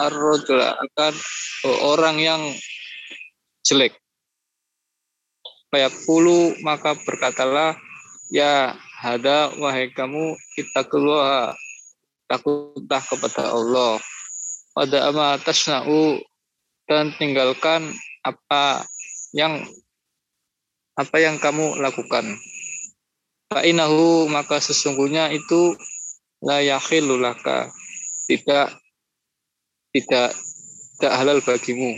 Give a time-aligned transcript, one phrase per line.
[0.00, 1.14] ar-rajula akan
[1.94, 2.42] orang yang
[3.64, 3.96] jelek.
[5.70, 7.74] Fayaqulu maka berkatalah
[8.30, 11.54] ya hada wahai kamu kita keluar
[12.30, 13.98] takutlah kepada Allah.
[14.74, 16.18] Pada ama tasna'u
[16.90, 17.94] dan tinggalkan
[18.26, 18.82] apa
[19.30, 19.62] yang
[20.94, 22.38] apa yang kamu lakukan.
[23.50, 25.78] Fa'inahu maka sesungguhnya itu
[26.42, 27.70] la yakhillu laka
[28.26, 28.74] tidak
[29.94, 30.34] tidak
[30.98, 31.94] tidak halal bagimu.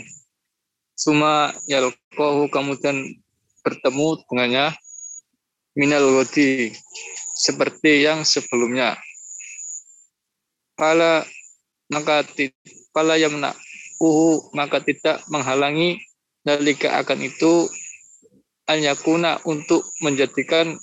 [0.93, 3.17] Suma yalqahu kemudian
[3.65, 4.65] bertemu dengannya
[5.73, 6.73] minal wadi
[7.37, 8.97] seperti yang sebelumnya.
[10.77, 11.25] Kala
[11.89, 12.21] maka
[12.93, 13.53] kala yamna
[13.97, 15.97] uhu maka tidak menghalangi
[16.45, 17.65] dalika akan itu
[18.69, 20.77] anyakuna untuk menjadikan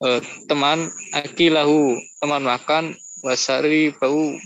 [0.00, 4.38] uh, teman akilahu teman makan wasari bau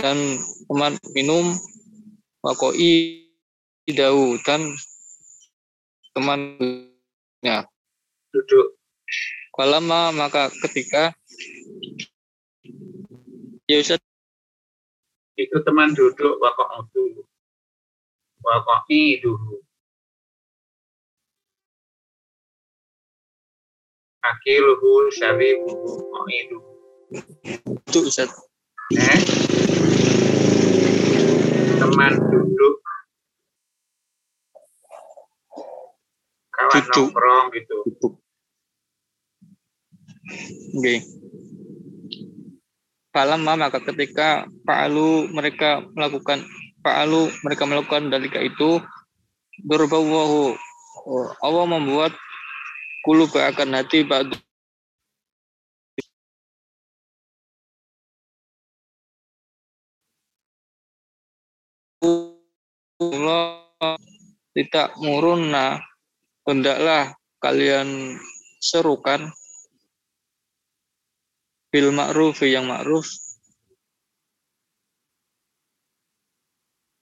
[0.00, 0.16] dan
[0.64, 1.52] teman minum
[2.40, 3.28] wakoi
[3.92, 4.72] dau dan
[6.16, 7.68] temannya.
[8.32, 8.80] Duduk.
[9.60, 11.12] Walama maka ketika
[13.68, 14.00] Yusuf
[15.36, 17.20] itu teman duduk wakok itu
[18.40, 18.88] wakok
[19.20, 19.60] dulu.
[24.20, 26.58] Akiluhu syaribuhu itu
[27.90, 28.49] itu Ustaz
[28.90, 29.20] eh
[31.78, 32.74] teman duduk
[36.50, 37.08] kawan Duduk.
[37.14, 38.12] nongkrong gitu tutup.
[40.74, 40.96] Oke.
[43.10, 46.42] Falamma maka ketika fa'alu mereka melakukan
[46.82, 48.82] fa'alu mereka melakukan dalika itu
[49.66, 50.54] berbawahu
[51.42, 52.14] Allah membuat
[53.06, 54.34] kulu akan hati ba'du
[63.20, 64.00] Allah
[64.56, 65.76] tidak murunna
[66.48, 68.16] hendaklah kalian
[68.64, 69.28] serukan.
[71.70, 73.06] Bil ma'ruf yang ma'ruf.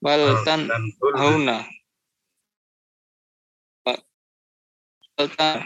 [0.03, 0.67] Wal tan
[1.15, 1.65] hauna.
[5.15, 5.63] Wal tan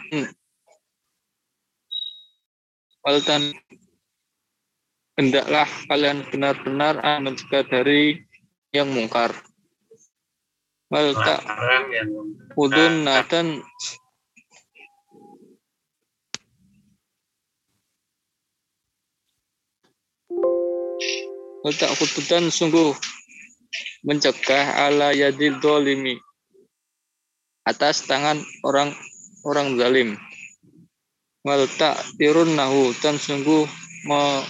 [3.04, 3.52] wal tan
[5.20, 8.24] hendaklah kalian benar-benar mencegah dari
[8.72, 9.36] yang mungkar
[10.94, 12.10] melarang yang
[12.54, 13.66] udun dan
[21.64, 22.92] Letak kututan sungguh
[24.04, 26.20] mencegah ala yadil dolimi.
[27.64, 28.92] Atas tangan orang
[29.48, 30.20] orang zalim.
[31.48, 33.64] Wal tak tirun nahu dan sungguh
[34.12, 34.44] me,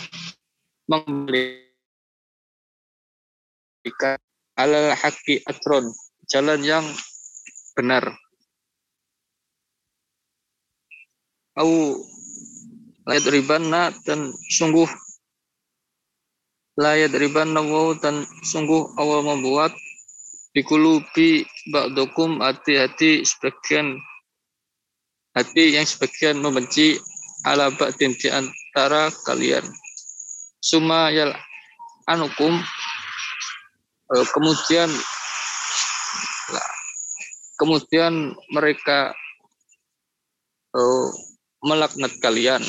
[0.90, 1.62] memberikan
[4.58, 5.94] alal haki atron
[6.34, 6.86] jalan yang
[7.78, 8.10] benar.
[11.54, 12.02] Au
[13.06, 14.90] layat ribanna dan sungguh.
[16.74, 19.78] Layat riban nawaw dan sungguh Allah membuat.
[20.54, 23.98] Dikulubi ba'dukum hati-hati sebagian.
[25.38, 26.98] Hati yang sebagian membenci
[27.46, 29.66] ala ba'din di antara kalian.
[30.62, 31.34] Suma yal
[32.10, 32.58] anukum.
[34.14, 34.90] Eh, kemudian
[37.60, 39.14] kemudian mereka
[40.76, 41.08] eh,
[41.64, 42.64] melaknat kalian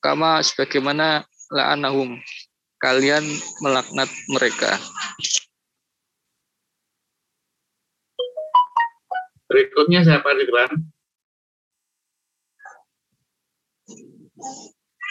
[0.00, 2.16] kama sebagaimana la'anahum
[2.80, 3.22] kalian
[3.60, 4.80] melaknat mereka
[9.50, 10.72] berikutnya siapa di Quran?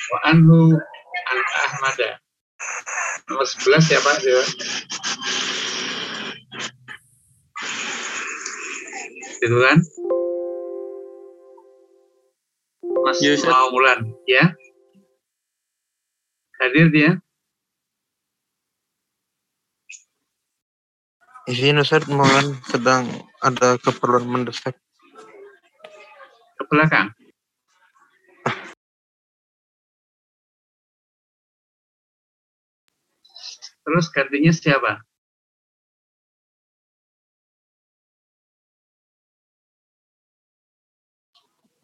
[0.09, 0.79] Wa anhu
[1.27, 2.09] an Ahmada.
[3.27, 4.11] Nomor 11 siapa?
[4.23, 4.43] Dewa?
[9.39, 9.79] Gitu kan?
[12.99, 13.47] Mas Ustaz.
[13.47, 14.51] Maulan, ya?
[16.59, 17.11] Hadir dia?
[21.47, 23.07] Izin Ustaz, mohon sedang
[23.39, 24.75] ada keperluan mendesak.
[26.59, 27.15] Ke belakang.
[33.87, 35.08] Terus gantinya siapa?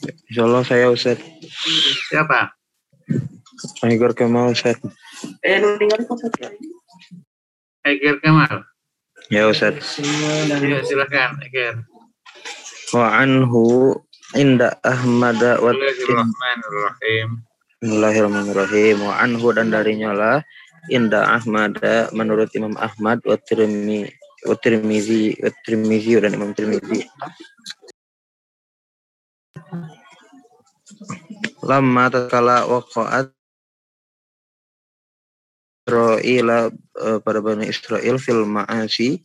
[0.06, 1.19] Insya Allah saya Ustaz.
[2.10, 2.54] Siapa?
[3.86, 4.78] Igor Kemal Ustaz.
[7.86, 8.66] Eger Kemal.
[9.34, 10.02] Ya Ustaz.
[10.50, 11.86] Ya, silakan, Eger.
[12.94, 13.98] Wa anhu
[14.38, 17.30] inda Ahmada wa Bismillahirrahmanirrahim.
[17.81, 18.98] Bismillahirrahmanirrahim.
[19.02, 20.38] Wa anhu dan darinya lah
[20.94, 21.81] inda Ahmad
[22.13, 24.06] menurut Imam Ahmad wa Tirmi
[24.46, 27.10] wa Tirmizi wa Tirmizi dan Imam Tirmizi
[31.66, 33.33] lama tatkala waqa'at
[35.86, 36.69] Israel
[37.22, 39.22] pada Bani Israel fil ma'asi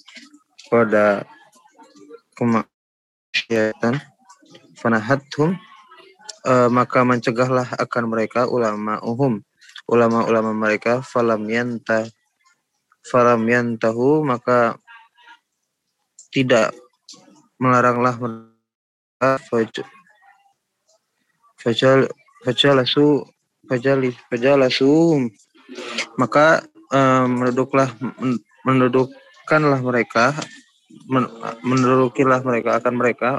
[0.69, 1.25] pada
[2.37, 4.01] kemaksiatan
[4.81, 5.57] fanahathum
[6.49, 9.45] uh, maka mencegahlah akan mereka ulama uhum
[9.91, 12.09] ulama-ulama mereka falam yanta
[13.05, 14.79] falam yantahu maka
[16.31, 16.73] tidak
[17.61, 19.37] melaranglah mereka
[21.61, 22.09] fajal
[22.43, 23.25] fajalasu
[23.69, 25.29] fajalis fajalasu
[26.17, 27.93] maka um, menduduklah
[28.67, 30.35] mendudukkanlah mereka
[31.07, 31.29] men,
[31.63, 33.31] mendudukilah mereka akan mereka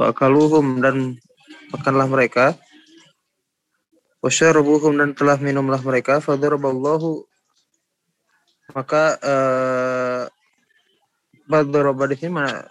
[0.00, 1.20] wa akaluhum dan
[1.68, 2.56] makanlah mereka.
[4.20, 6.20] Wasyarabuhum dan telah minumlah mereka.
[6.20, 7.24] Fadaraballahu
[8.70, 10.24] maka uh,
[12.06, 12.62] di sini mana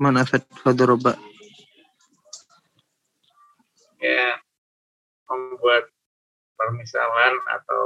[0.00, 0.24] mana
[0.64, 1.12] fadaraba
[4.00, 4.40] ya
[5.30, 5.86] membuat
[6.56, 7.82] permisalan atau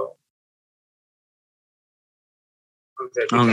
[2.98, 3.46] oh,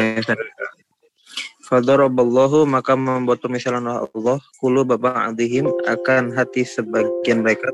[1.71, 7.71] Fadaraballahu maka membuat permisalan Allah kulu adihim akan hati sebagian mereka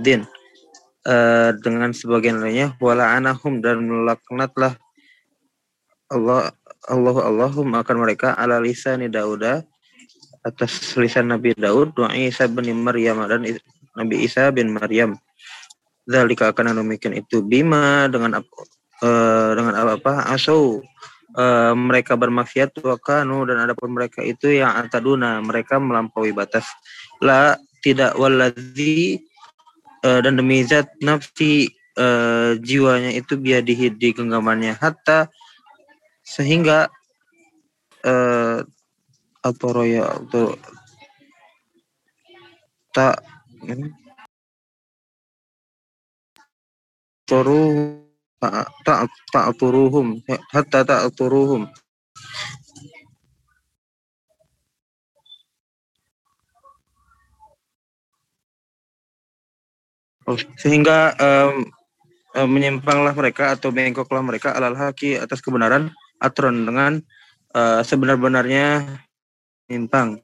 [0.00, 0.24] din
[1.04, 4.80] uh, dengan sebagian lainnya wala anahum dan melaknatlah
[6.08, 6.56] Allah
[6.88, 9.64] Allah Allahum akan mereka ala lisan Dauda
[10.44, 13.44] atas lisan Nabi Daud doa Isa bin Maryam dan
[13.94, 15.16] Nabi Isa bin Maryam.
[16.04, 18.44] Zalika akan demikian itu bima dengan
[19.00, 20.84] uh, dengan apa apa asau
[21.32, 26.68] uh, mereka bermaksiat wakanu dan adapun mereka itu yang antaduna mereka melampaui batas.
[27.24, 29.24] La tidak waladhi
[30.04, 34.76] uh, dan demi zat nafsi uh, jiwanya itu biadihi di genggamannya.
[34.76, 35.32] Hatta
[36.20, 36.92] sehingga
[38.04, 38.60] uh,
[39.44, 40.56] atau roya atau
[42.92, 43.20] tak
[47.24, 47.96] toru
[48.84, 50.20] tak tak turuhum
[50.52, 51.64] hatta tak turuhum
[60.28, 61.64] oh, sehingga um,
[62.36, 65.88] um, menyimpanglah mereka atau bengkoklah mereka alal haki atas kebenaran
[66.20, 67.00] atron dengan
[67.56, 68.84] uh, sebenar-benarnya
[69.68, 70.20] menyimpang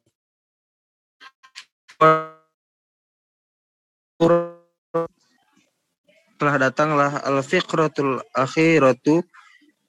[6.40, 9.24] telah datanglah al-fiqratul akhiratu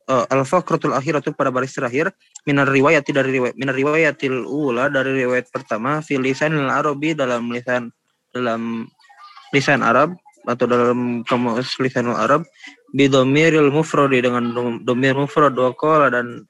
[0.07, 2.11] uh, al-faqratul akhiratu pada baris terakhir
[2.47, 7.91] minar riwayat dari riwayat minar riwayatil ula dari riwayat pertama fil lisan arabi dalam lisan
[8.31, 8.87] dalam
[9.51, 10.15] lisan Arab
[10.47, 12.47] atau dalam kamus lisan Arab
[12.95, 14.51] bidomiril mufradi dengan
[14.81, 16.47] domir mufrad wa qala dan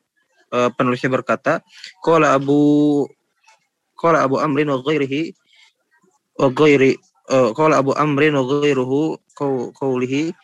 [0.54, 1.60] uh, penulisnya berkata
[2.06, 3.06] qala Abu
[3.98, 5.34] qala Abu Amrin wa ghairihi
[6.40, 6.96] wa ghairi
[7.32, 9.16] qala Abu Amrin wa ghairuhu
[9.80, 10.36] qaulihi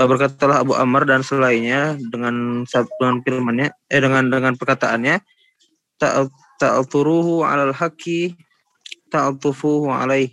[0.00, 5.20] uh, berkatalah Abu Amr dan selainnya dengan dengan firmannya eh dengan dengan perkataannya
[6.60, 8.36] ta'turuhu 'alal haqqi
[9.12, 10.32] ta'tufuhu 'alaih.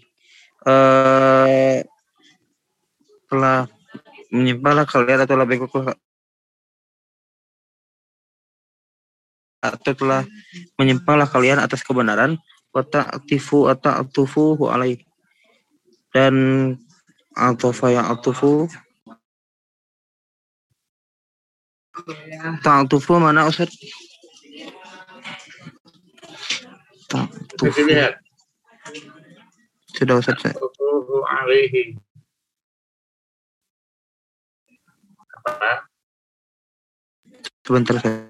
[0.68, 1.80] Uh,
[3.28, 3.68] telah
[4.32, 5.64] menyimpanglah kalian atau lebih
[9.64, 10.24] atau telah
[10.80, 12.40] menyimpanglah kalian atas kebenaran
[12.72, 15.07] wa ta'tifu ata'tufuhu 'alaih
[16.16, 16.34] dan
[17.38, 18.68] atofa yang atufu
[22.64, 23.72] ta'atufu mana Ustaz?
[27.10, 27.84] Ta'atufu.
[29.98, 30.54] Sudah Ustaz saya.
[31.42, 31.98] alaihi.
[35.48, 35.90] Apa?
[37.66, 38.27] Sebentar saya.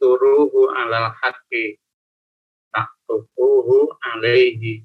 [0.00, 1.76] Turuhu alal haqqi
[2.72, 4.82] taktufuhu alaihi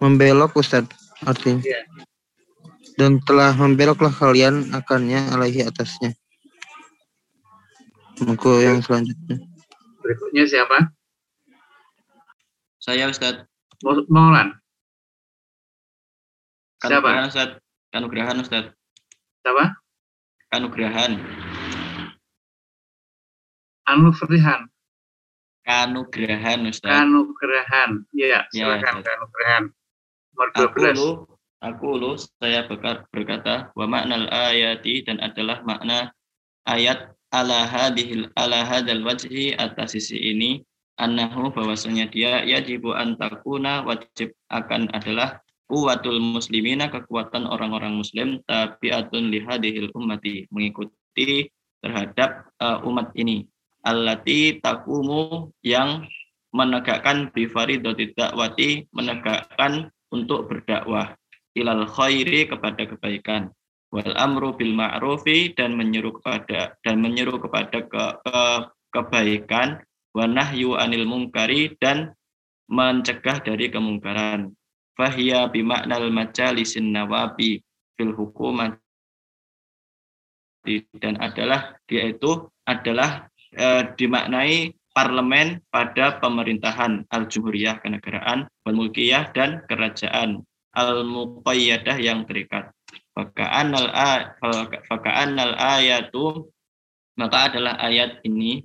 [0.00, 0.88] membelok Ustaz
[1.22, 1.62] artinya.
[1.62, 1.84] Yeah.
[2.96, 6.12] Dan telah membeloklah kalian akannya alaihi atasnya.
[8.20, 9.40] Buku yang selanjutnya.
[10.04, 10.92] Berikutnya siapa?
[12.80, 13.44] Saya Ustaz.
[13.84, 14.56] Maulan.
[16.84, 17.28] Siapa?
[17.28, 17.56] Ustaz.
[17.92, 18.72] Kanugrahan Ustaz.
[19.44, 19.76] Apa?
[20.52, 21.16] Kanugrahan.
[23.88, 24.68] Anufrihan.
[25.64, 26.88] Kanugrahan Ustaz.
[26.92, 27.90] Kanugrahan.
[28.12, 29.08] Ya, Ya, silakan Ustaz.
[29.08, 29.64] kanugrahan.
[30.36, 30.96] Aku 12.
[30.96, 31.10] lu,
[31.60, 36.14] aku lu, saya berka- berkata, wa maknal ayati dan adalah makna
[36.64, 40.66] ayat ala hadhil ala hadzal wajhi atas sisi ini
[40.98, 45.38] annahu bahwasanya dia yajibu an takuna wajib akan adalah
[45.70, 51.46] kuwatul muslimina kekuatan orang-orang muslim tabiatun li hadhil ummati mengikuti
[51.80, 53.46] terhadap uh, umat ini
[53.86, 56.04] allati takumu yang
[56.50, 61.14] menegakkan bifaridati dakwati menegakkan untuk berdakwah.
[61.54, 63.50] Ilal khairi kepada kebaikan.
[63.90, 68.62] Wal amru bil ma'rufi dan menyeru kepada dan menyeru kepada ke, ke-
[68.94, 69.82] kebaikan.
[70.14, 72.14] Wa nahyu anil mungkari dan
[72.70, 74.54] mencegah dari kemungkaran.
[74.94, 77.62] Fahiya bimaknal majalisin nawabi
[77.98, 78.78] fil hukumat
[81.00, 83.26] dan adalah dia itu adalah
[83.56, 90.42] eh, dimaknai parlemen pada pemerintahan al-jumhuriyah kenegaraan wal mulkiyah dan kerajaan
[90.74, 92.70] al-muqayyadah yang terikat.
[93.18, 93.74] Al
[94.88, 96.48] faka'an al ayatu
[97.18, 98.64] maka adalah ayat ini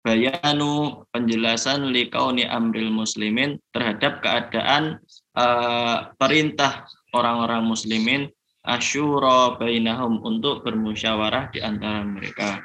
[0.00, 4.98] bayanu penjelasan likauni amril muslimin terhadap keadaan
[5.36, 8.32] eh, perintah orang-orang muslimin
[8.64, 12.62] asyura bainahum untuk bermusyawarah di antara mereka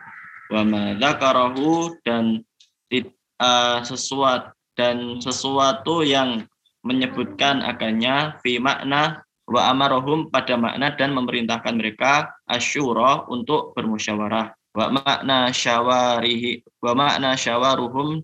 [0.52, 0.64] wa
[0.96, 2.44] dzakarahu dan
[2.88, 3.12] ti-
[3.42, 6.46] eh, sesuatu dan sesuatu yang
[6.86, 14.54] menyebutkan akannya fi makna wa amarohum pada makna dan memerintahkan mereka asyura untuk bermusyawarah.
[14.78, 18.22] Wa makna syawarihi wa makna syawaruhum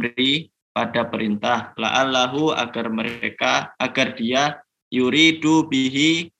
[0.00, 1.76] beri pada perintah.
[1.76, 4.56] La'allahu agar mereka agar dia
[4.88, 6.32] yuridu bihi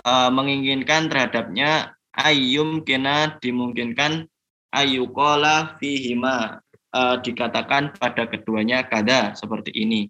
[0.00, 4.28] uh, menginginkan terhadapnya ayyum kena dimungkinkan
[4.72, 6.60] ayyukola fihima
[6.96, 10.08] uh, dikatakan pada keduanya kada seperti ini.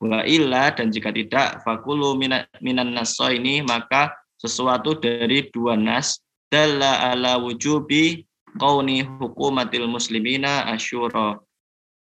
[0.00, 6.24] Wa illa dan jika tidak fakulu mina- minan naso ini maka sesuatu dari dua nas
[6.48, 8.24] dalla ala wujubi
[8.56, 11.38] kauni hukumatil muslimina asyura.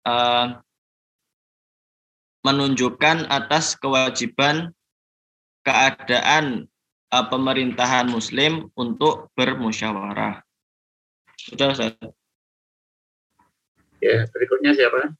[0.06, 0.58] Uh,
[2.46, 4.70] menunjukkan atas kewajiban
[5.66, 6.70] keadaan
[7.16, 10.44] uh, pemerintahan muslim untuk bermusyawarah.
[11.40, 11.96] Sudah, Ustaz?
[14.04, 15.16] Ya, berikutnya siapa?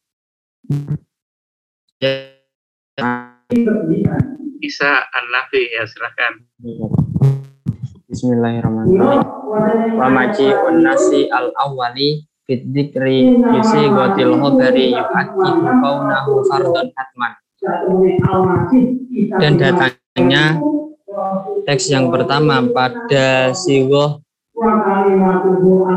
[4.61, 6.33] Isa An-Nafi, ya silakan.
[8.13, 9.25] Bismillahirrahmanirrahim.
[9.97, 10.53] Wa maji
[10.85, 17.33] nasi al awwali fit dzikri yusi gotil khabari yu'akidu kaunahu fardun hatman.
[19.41, 20.61] Dan datangnya
[21.67, 24.21] teks yang pertama pada sigoh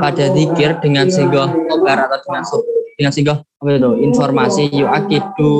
[0.03, 2.67] pada zikir dengan sigoh khobar atau dengan sub-
[2.99, 3.91] dengan sigoh apa itu?
[4.03, 5.53] Informasi yu'akidu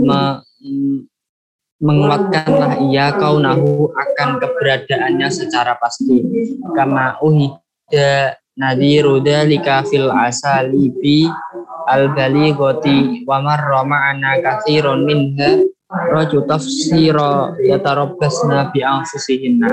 [0.00, 0.40] me,
[1.80, 6.20] menguatkanlah ia kaunahu akan keberadaannya secara pasti.
[6.76, 11.28] Kama uhida nadhiru dzalika fil asalibi
[11.88, 15.64] al balighati wa marra ma'ana katsirun minha
[16.10, 19.70] raju tafsira yatarabbasna bi anfusihinna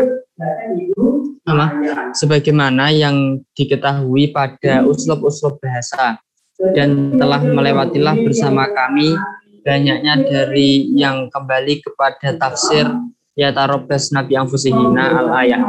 [1.47, 1.67] apa?
[2.11, 6.19] Sebagaimana yang diketahui pada uslub-uslub bahasa.
[6.57, 9.13] Dan telah melewatilah bersama kami
[9.61, 12.89] banyaknya dari yang kembali kepada tafsir
[13.37, 15.61] ya tarobas nabi fusihina al ayat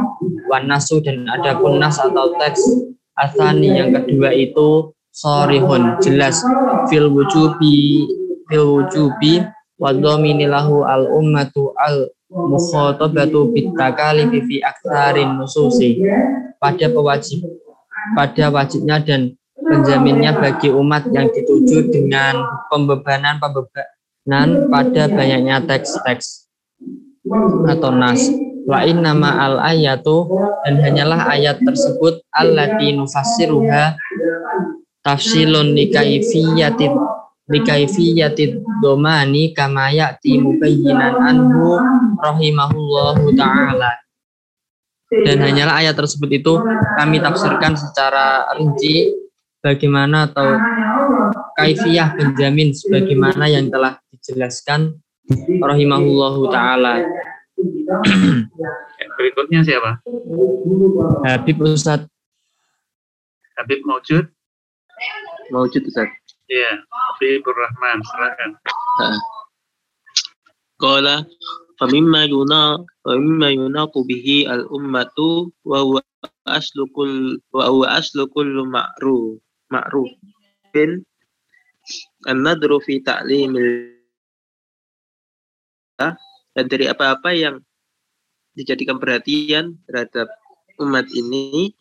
[0.49, 2.57] wan nasu dan ada pun nas atau teks
[3.13, 6.01] asani yang kedua itu sorihun.
[6.01, 6.41] Jelas.
[6.89, 8.09] Fil wujubi
[8.49, 9.45] fil wujubi
[9.79, 16.03] wa lahu al ummatu al mukhatabatu bitakalifi fi aktsarin nususi
[16.61, 17.41] pada pewajib
[18.13, 22.39] pada wajibnya dan penjaminnya bagi umat yang dituju dengan
[22.71, 26.47] pembebanan-pembebanan pada banyaknya teks-teks
[27.67, 28.23] atau nas.
[28.69, 30.29] Wa nama al ayatu
[30.61, 33.97] dan hanyalah ayat tersebut allati nufassiruha
[35.01, 36.93] tafsilun likaifiyatid
[37.49, 41.81] likaifiyatid domani kama ya'ti mubayyinan anhu
[42.21, 43.91] rahimahullahu ta'ala
[45.09, 46.53] dan hanyalah ayat tersebut itu
[47.01, 49.09] kami tafsirkan secara rinci
[49.65, 50.53] bagaimana atau
[51.57, 55.01] kaifiyah penjamin sebagaimana yang telah dijelaskan
[55.57, 57.01] rahimahullahu taala.
[57.01, 57.09] Ya,
[59.17, 59.97] berikutnya siapa?
[61.25, 62.05] Habib Ustadz
[63.59, 64.23] Habib Maujud?
[65.51, 66.07] Maujud Ustaz.
[66.49, 66.81] Ya,
[67.53, 68.51] Rahman, silakan.
[73.53, 76.01] Yunaqu bihi al-ummatu wa
[86.57, 87.61] dan dari apa-apa yang
[88.57, 90.33] dijadikan perhatian terhadap
[90.81, 91.77] umat ini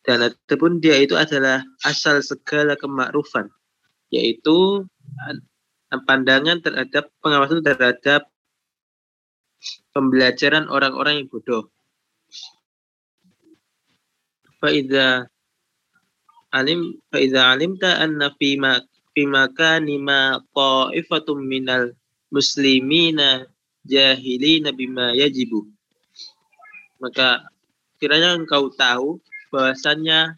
[0.00, 3.52] dan ataupun dia itu adalah asal segala kemakrufan
[4.10, 4.86] yaitu
[6.06, 8.26] pandangan terhadap pengawasan terhadap
[9.94, 11.70] pembelajaran orang-orang yang bodoh.
[14.60, 15.28] Faiza
[16.52, 18.80] alim faiza alimta anna fi ma
[19.12, 21.92] fi makani ma qa'ifatum minal
[22.32, 23.44] muslimina
[23.84, 25.64] jahilina bima yajibu.
[27.00, 27.46] Maka
[28.00, 29.20] kiranya engkau tahu
[29.52, 30.36] bahwasannya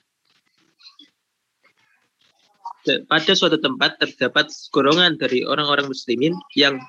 [3.09, 6.81] pada suatu tempat terdapat golongan dari orang-orang muslimin yang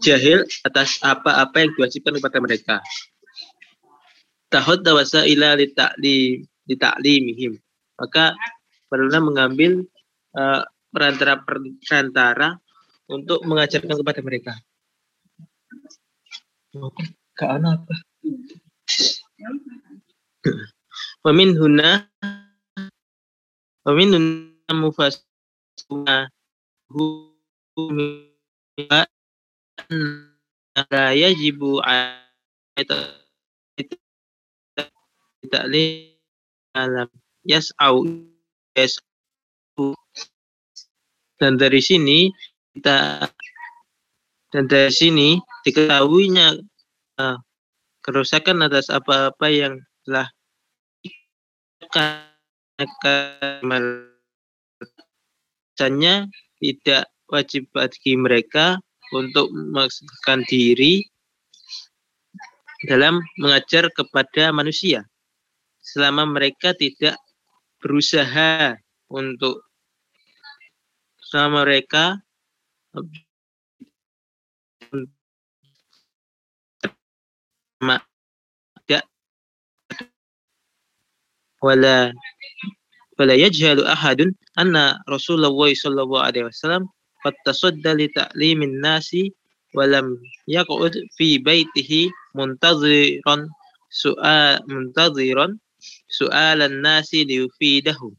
[0.00, 2.76] jahil atas apa-apa yang diwajibkan kepada mereka.
[4.48, 7.58] Tahud dawasa ila litaklimihim.
[7.96, 8.36] Maka
[8.86, 9.84] perlulah mengambil
[10.36, 10.62] uh,
[10.92, 12.60] perantara-perantara
[13.10, 14.52] untuk mengajarkan kepada mereka.
[17.36, 17.94] Gak apa.
[21.26, 22.06] Wamin huna
[23.82, 24.72] Wamin huna
[26.90, 28.06] mufasuna
[30.90, 31.80] la yajibu
[35.46, 36.16] ta'lim
[36.74, 37.08] alam
[37.46, 38.04] yas'au
[38.76, 39.94] yas'au
[41.40, 42.32] dan dari sini
[42.76, 43.28] kita
[44.52, 46.56] dan dari sini diketahuinya
[47.20, 47.36] uh,
[48.04, 49.74] kerusakan atas apa-apa yang
[50.06, 50.28] telah
[56.58, 58.80] tidak wajib bagi mereka
[59.14, 61.04] untuk memaksakan diri
[62.88, 65.04] dalam mengajar kepada manusia.
[65.84, 67.14] Selama mereka tidak
[67.78, 68.74] berusaha
[69.06, 69.62] untuk
[71.30, 72.18] selama mereka
[78.86, 79.04] tidak
[81.62, 82.14] wala
[83.16, 86.84] wala yajhalu ahadun anna Rasulullah sallallahu alaihi wasallam
[87.24, 89.32] qad tasadda li ta'limin nasi
[89.72, 93.48] walam yaqud fi baitihi muntaziran
[93.88, 95.56] su'al muntaziran
[96.12, 98.12] su'alan nasi liyufidahu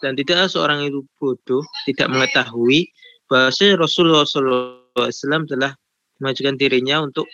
[0.00, 2.88] dan tidaklah seorang itu bodoh tidak mengetahui
[3.28, 5.76] bahwa Rasulullah SAW telah
[6.18, 7.28] mengajukan dirinya untuk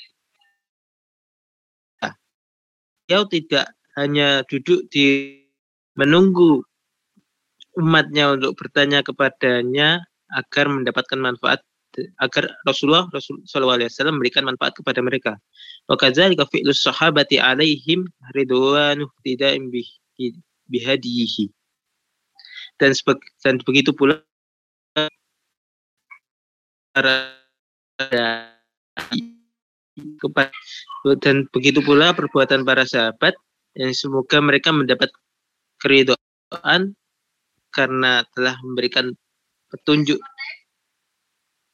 [3.06, 5.40] beliau tidak hanya duduk di
[5.96, 6.60] menunggu
[7.76, 11.64] umatnya untuk bertanya kepadanya agar mendapatkan manfaat
[12.20, 15.40] agar Rasulullah Rasul Shallallahu Alaihi Wasallam memberikan manfaat kepada mereka.
[15.88, 18.04] Wakadzalika fi'lus sahabati alaihim
[18.36, 19.56] ridwanu tidak
[20.68, 21.48] bihadihi.
[22.76, 22.92] Dan,
[23.40, 24.20] dan begitu pula
[26.92, 27.32] para
[31.24, 33.32] dan begitu pula perbuatan para sahabat
[33.76, 35.12] yang semoga mereka mendapat
[35.76, 36.96] keridhaan
[37.68, 39.12] karena telah memberikan
[39.68, 40.16] petunjuk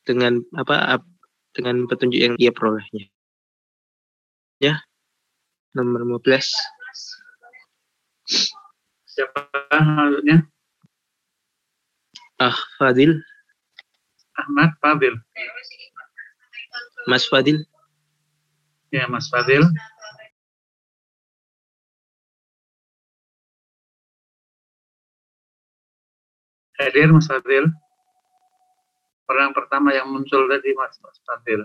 [0.02, 0.98] dengan apa
[1.54, 3.06] dengan petunjuk yang ia perolehnya.
[4.58, 4.82] Ya.
[5.72, 6.52] Nomor 15.
[9.08, 9.40] Siapa
[9.72, 10.44] maksudnya?
[12.42, 13.22] Ah, Fadil.
[14.36, 15.14] Ahmad Fadil.
[17.06, 17.62] Mas Fadil.
[18.90, 19.64] Ya, Mas Fadil.
[26.82, 27.70] Hadir Mas Fadil.
[29.30, 31.62] Orang pertama yang muncul tadi Mas, Mas Fadil.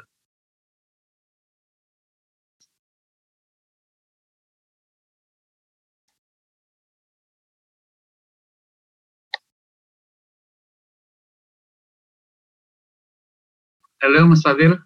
[13.98, 14.78] Halo Mas Fadil.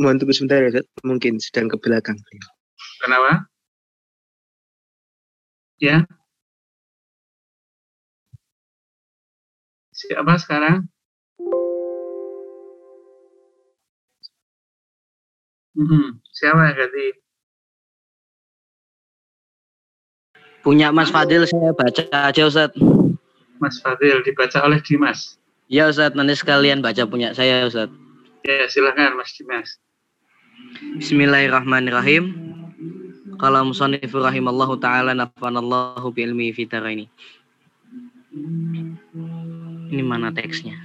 [0.00, 2.16] Mohon tunggu sebentar ya, mungkin sedang ke belakang.
[3.04, 3.44] Kenapa?
[5.76, 6.08] Ya.
[9.92, 10.88] Siapa sekarang?
[15.76, 17.06] Hmm, siapa yang ganti?
[20.64, 22.72] Punya Mas Fadil saya baca aja Ustaz.
[23.60, 25.36] Mas Fadil dibaca oleh Dimas.
[25.68, 27.92] Ya Ustaz, nanti sekalian baca punya saya Ustaz.
[28.48, 29.76] Ya, silakan Mas Dimas.
[30.78, 32.30] Bismillahirrahmanirrahim.
[33.42, 37.10] Kalau musannifu rahimallahu taala nafanallahu bi ilmi ini.
[39.90, 40.78] Ini mana teksnya?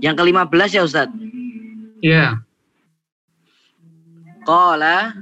[0.00, 1.08] Yang ke-15 ya Ustaz?
[2.00, 2.40] Ya.
[4.48, 5.20] Qala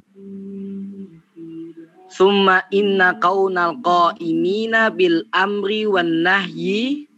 [2.13, 7.09] Summa inna kaunal qa'imina bil amri wan nahyi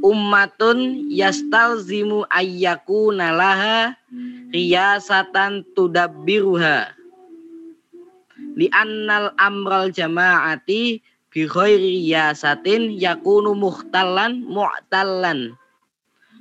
[0.00, 3.99] ummatun yastalzimu ayyakuna laha
[4.50, 6.90] riyasatan tudabbiruha.
[8.58, 10.98] Li annal amral jama'ati
[11.30, 15.54] bi ghairi riyasatin yakunu muhtallan mu'tallan.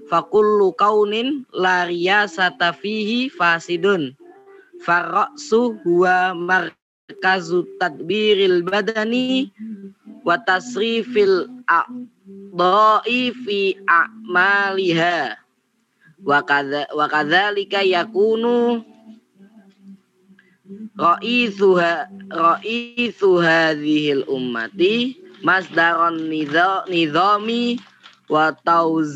[0.09, 4.17] Fakullu kaunin la riyasata fihi fasidun.
[4.81, 9.51] Farra'su huwa markazu tadbiril badani
[10.25, 15.37] wa tasrifil a'dha'i fi a'maliha
[16.25, 18.83] wa kadza wa kadzalika yakunu
[20.99, 26.27] ra'ithuha ra'ithu hadhil ummati masdaron
[26.91, 27.79] nizami
[28.29, 29.09] wa tauz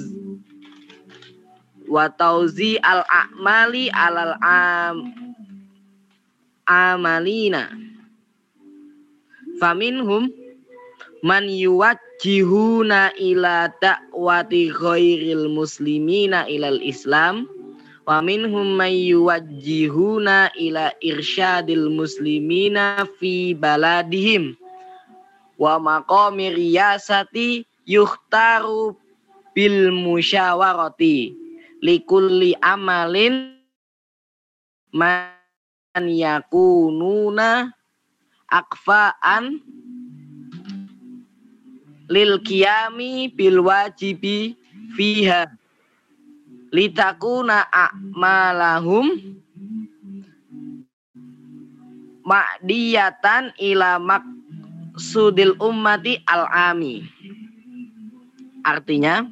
[1.91, 4.97] wa tauzi al a'mali alal am
[6.65, 7.69] amalina.
[9.59, 10.31] Faminhum
[11.23, 17.47] man yuwajjihuna ila ta'wati ghairil muslimina ilal islam
[18.03, 24.59] wa minhum man yuwajjihuna ila irsyadil muslimina fi baladihim
[25.55, 28.99] wa maqami riyasati yuhtaru
[29.55, 31.31] bil musyawarati
[31.79, 33.55] likulli amalin
[34.91, 37.71] man yakununa
[38.51, 39.63] akfaan
[42.11, 44.57] lil qiyami bil wajibi
[44.95, 45.47] fiha
[46.73, 49.37] litakuna a'malahum
[52.25, 57.05] ma'diyatan ila maksudil ummati al-ami.
[58.63, 59.27] Artinya,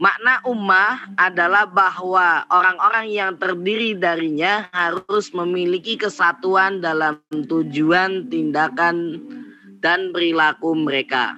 [0.00, 9.20] makna ummah adalah bahwa orang-orang yang terdiri darinya harus memiliki kesatuan dalam tujuan, tindakan,
[9.80, 11.36] dan perilaku mereka.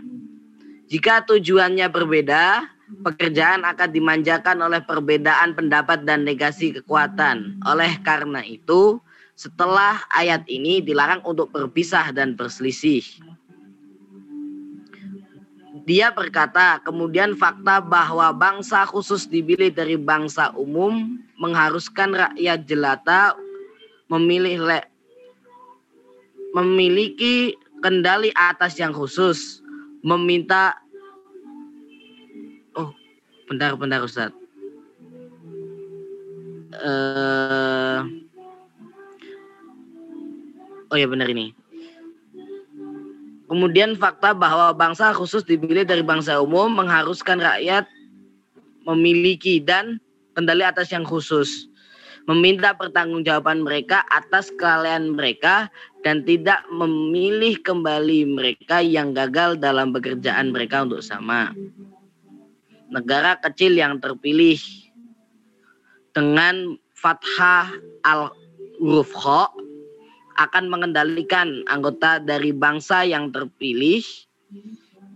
[0.90, 2.68] Jika tujuannya berbeda,
[3.00, 7.56] pekerjaan akan dimanjakan oleh perbedaan pendapat dan negasi kekuatan.
[7.64, 9.00] Oleh karena itu,
[9.32, 13.00] setelah ayat ini dilarang untuk berpisah dan berselisih.
[15.82, 23.34] Dia berkata, kemudian fakta bahwa bangsa khusus dipilih dari bangsa umum mengharuskan rakyat jelata
[24.06, 24.80] memilih le,
[26.54, 29.60] memiliki kendali atas yang khusus,
[30.06, 30.78] meminta
[32.72, 32.88] Oh,
[33.50, 34.32] bentar bentar Ustaz.
[36.72, 38.08] Uh,
[40.88, 41.52] oh ya benar ini.
[43.52, 47.84] Kemudian fakta bahwa bangsa khusus dipilih dari bangsa umum mengharuskan rakyat
[48.88, 50.00] memiliki dan
[50.32, 51.68] kendali atas yang khusus
[52.30, 55.66] meminta pertanggungjawaban mereka atas kelalaian mereka
[56.06, 61.50] dan tidak memilih kembali mereka yang gagal dalam pekerjaan mereka untuk sama.
[62.92, 64.60] Negara kecil yang terpilih
[66.12, 67.72] dengan fathah
[68.04, 68.30] al
[68.78, 69.14] huruf
[70.36, 74.04] akan mengendalikan anggota dari bangsa yang terpilih,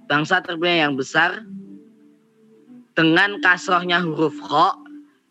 [0.08, 1.44] bangsa terpilih yang besar
[2.96, 4.85] dengan kasrohnya huruf kho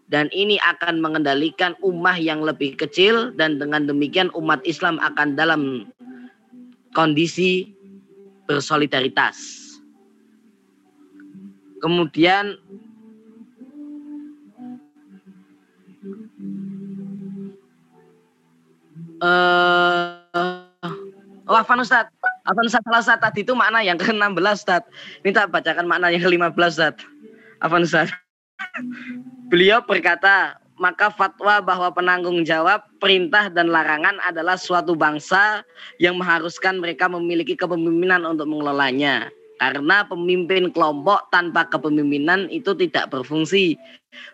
[0.05, 5.89] dan ini akan mengendalikan ummah yang lebih kecil dan dengan demikian umat Islam akan dalam
[6.93, 7.73] kondisi
[8.45, 9.65] bersolidaritas.
[11.81, 12.57] Kemudian
[19.21, 20.21] uh,
[21.49, 22.09] oh Afan Ustaz,
[22.45, 24.85] Afan Ustaz salah Ustaz tadi itu makna yang ke-16 Ustaz.
[25.25, 26.95] Ini tak bacakan makna yang ke-15 Ustaz.
[27.61, 28.13] Afan Ustaz.
[29.45, 35.63] Beliau berkata, maka fatwa bahwa penanggung jawab perintah dan larangan adalah suatu bangsa
[36.01, 39.31] yang mengharuskan mereka memiliki kepemimpinan untuk mengelolanya.
[39.55, 43.79] Karena pemimpin kelompok tanpa kepemimpinan itu tidak berfungsi.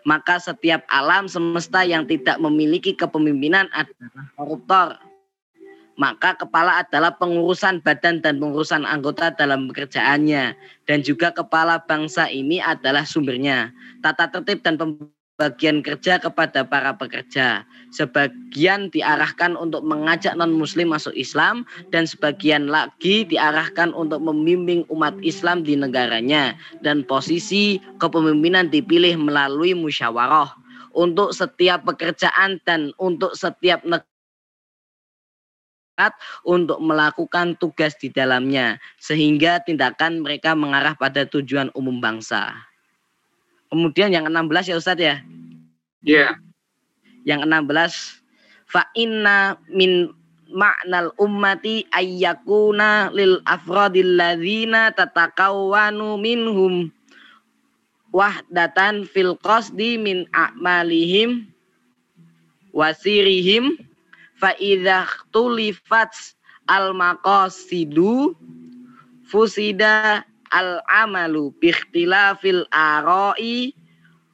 [0.02, 4.88] Maka setiap alam semesta yang tidak memiliki kepemimpinan adalah koruptor.
[6.00, 10.56] Maka kepala adalah pengurusan badan dan pengurusan anggota dalam pekerjaannya.
[10.88, 13.70] Dan juga kepala bangsa ini adalah sumbernya.
[14.00, 14.80] Tata tertib dan
[15.42, 17.66] sebagian kerja kepada para pekerja.
[17.90, 25.66] Sebagian diarahkan untuk mengajak non-muslim masuk Islam dan sebagian lagi diarahkan untuk membimbing umat Islam
[25.66, 26.54] di negaranya
[26.86, 30.52] dan posisi kepemimpinan dipilih melalui musyawarah
[30.94, 34.11] untuk setiap pekerjaan dan untuk setiap negara
[36.42, 42.50] untuk melakukan tugas di dalamnya sehingga tindakan mereka mengarah pada tujuan umum bangsa.
[43.70, 45.16] Kemudian yang 16 ya Ustadz ya.
[46.02, 46.28] Iya.
[47.22, 50.10] Yang 16 fa inna min
[50.52, 56.92] ma'nal ummati ayyakuna lil afradil ladzina tatakawwanu minhum
[58.12, 61.48] wahdatan fil qasdi min a'malihim
[62.76, 63.80] wasirihim
[64.42, 66.10] fa idza tulifat
[66.66, 68.34] al maqasidu
[69.30, 73.70] fusida al amalu bi ikhtilafil ara'i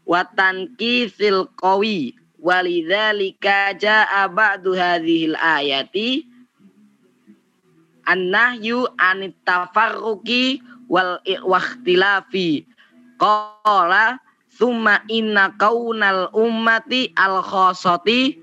[0.08, 2.16] wa tankithil qawi.
[2.38, 6.22] Walidzalika jaa ba'du hadhil ayati
[8.06, 12.62] an-nahyu anit tafarruqi wal ikhtilafi
[13.18, 14.22] qala
[14.54, 18.38] summa inna kaunal ummati al khosati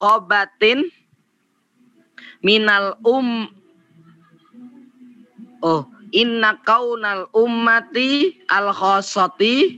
[0.00, 0.88] muntakhabatin
[2.40, 3.52] minal um
[5.60, 9.76] oh inna kaunal ummati al khosati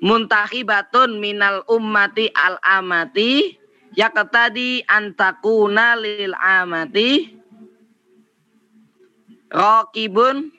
[0.00, 3.60] muntahibatun minal ummati al amati
[3.92, 7.36] yaqtadi antakuna lil amati.
[9.46, 10.50] Raqibun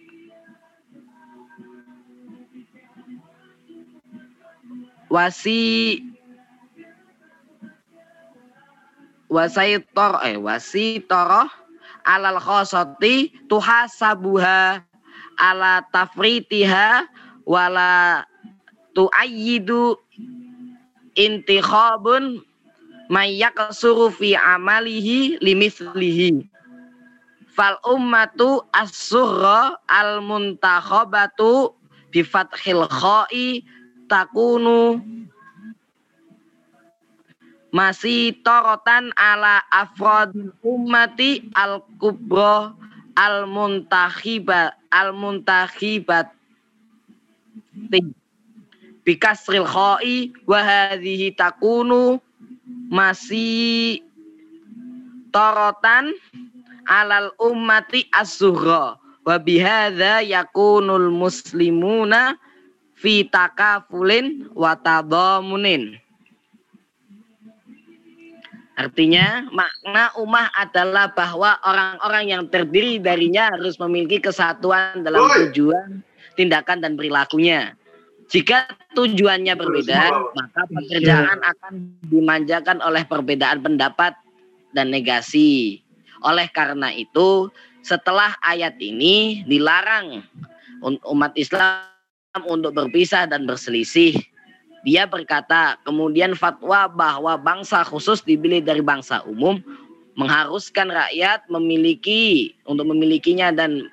[5.12, 6.02] wasi
[9.28, 11.48] wasaitor eh wasitoroh
[12.08, 14.80] alal khosati tuhasabuha
[15.38, 17.06] ala tafritiha
[17.44, 18.24] wala
[18.96, 20.00] tuayyidu
[21.16, 22.42] intikhabun
[23.12, 26.48] mayyaqsuru fi amalihi limislihi.
[27.58, 31.74] Fal ummatu as-surra al muntakhabatu
[32.14, 32.86] bi fathil
[34.08, 35.02] takunu
[37.72, 40.32] masih torotan ala afrod
[40.64, 42.74] ummati al kubro
[43.18, 46.32] al muntahibat al muntahibat
[49.04, 52.20] bikasril khoi wa hadhihi takunu
[52.92, 54.04] masih
[55.32, 56.12] torotan
[56.88, 58.96] alal ummati as-sughra
[59.28, 62.40] wa bihadza yakunul muslimuna
[62.96, 66.00] fi takafulin wa tadamunin.
[68.78, 76.06] Artinya makna ummah adalah bahwa orang-orang yang terdiri darinya harus memiliki kesatuan dalam tujuan,
[76.38, 77.74] tindakan dan perilakunya.
[78.30, 81.74] Jika tujuannya berbeda, maka pekerjaan akan
[82.06, 84.14] dimanjakan oleh perbedaan pendapat
[84.78, 85.82] dan negasi.
[86.22, 87.50] Oleh karena itu,
[87.82, 90.22] setelah ayat ini dilarang
[91.10, 91.82] umat Islam
[92.46, 94.14] untuk berpisah dan berselisih.
[94.88, 99.60] Dia berkata, kemudian fatwa bahwa bangsa khusus dipilih dari bangsa umum
[100.16, 103.92] mengharuskan rakyat memiliki untuk memilikinya dan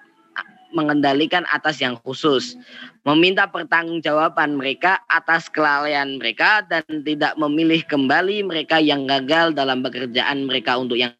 [0.70, 2.54] mengendalikan atas yang khusus,
[3.02, 10.46] meminta pertanggungjawaban mereka atas kelalaian mereka dan tidak memilih kembali mereka yang gagal dalam pekerjaan
[10.46, 11.14] mereka untuk yang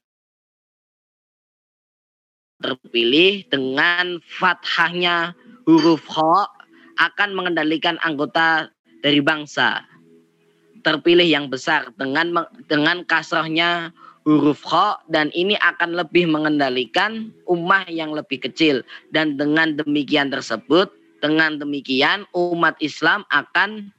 [2.59, 5.35] terpilih dengan fathahnya
[5.67, 6.47] huruf kho
[6.99, 8.74] akan mengendalikan anggota
[9.05, 9.85] dari bangsa
[10.81, 13.93] terpilih yang besar dengan dengan kasrohnya
[14.25, 18.81] huruf kho dan ini akan lebih mengendalikan ummah yang lebih kecil
[19.13, 20.89] dan dengan demikian tersebut
[21.21, 23.93] dengan demikian umat Islam akan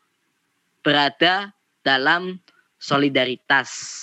[0.81, 1.53] berada
[1.85, 2.41] dalam
[2.81, 3.93] solidaritas.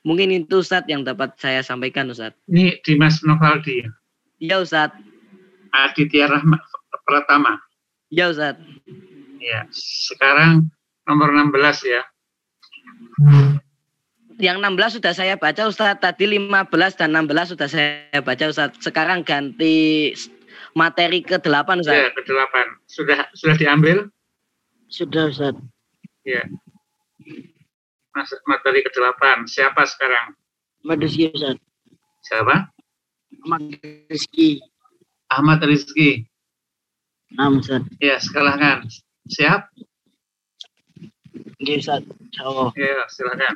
[0.00, 2.36] Mungkin itu Ustadz yang dapat saya sampaikan Ustadz.
[2.48, 3.84] Ini Dimas Novaldi.
[4.40, 5.00] Iya Ustadz.
[5.72, 6.60] Aditya Rahmat
[7.04, 7.60] Pratama.
[8.08, 8.64] Iya Ustadz.
[9.40, 10.68] Ya, sekarang
[11.08, 12.04] nomor 16 ya.
[14.36, 16.00] Yang 16 sudah saya baca Ustadz.
[16.00, 18.80] Tadi 15 dan 16 sudah saya baca Ustadz.
[18.84, 20.12] Sekarang ganti
[20.76, 22.04] materi ke-8 Ustadz.
[22.04, 22.54] Ya, ke-8.
[22.84, 24.12] Sudah sudah diambil?
[24.92, 25.60] Sudah Ustadz.
[26.28, 26.44] Ya.
[28.12, 29.48] Mas, materi ke-8.
[29.48, 30.36] Siapa sekarang?
[30.84, 31.64] Ahmad Rizki Ustadz.
[32.28, 32.68] Siapa?
[33.44, 33.72] Ahmad
[34.08, 34.60] Rizki.
[35.32, 36.28] Ahmad Rizki.
[37.36, 37.88] Nah, Ustadz.
[38.04, 38.88] Ya, silakan.
[39.30, 39.62] Siap?
[41.62, 42.02] Oke, Ustadz.
[42.18, 42.74] Insyaallah.
[42.74, 43.54] Ya, silakan.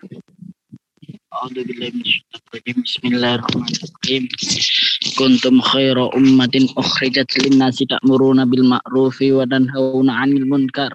[2.62, 4.24] Bismillahirrahmanirrahim.
[5.18, 10.94] kuntum khaira ummatin ukhrijat lin-nasi ta'muruna bil ma'rufi wa tanhauna 'anil munkar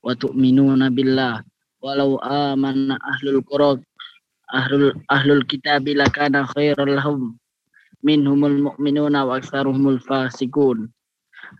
[0.00, 1.44] wa tu'minuna billah
[1.84, 3.76] walau amana ahlul qura
[4.48, 7.36] ahlul ahlul kitabi lakana khairal lahum
[8.00, 10.88] minhumul mu'minuna wa aktsaruhumul fasikun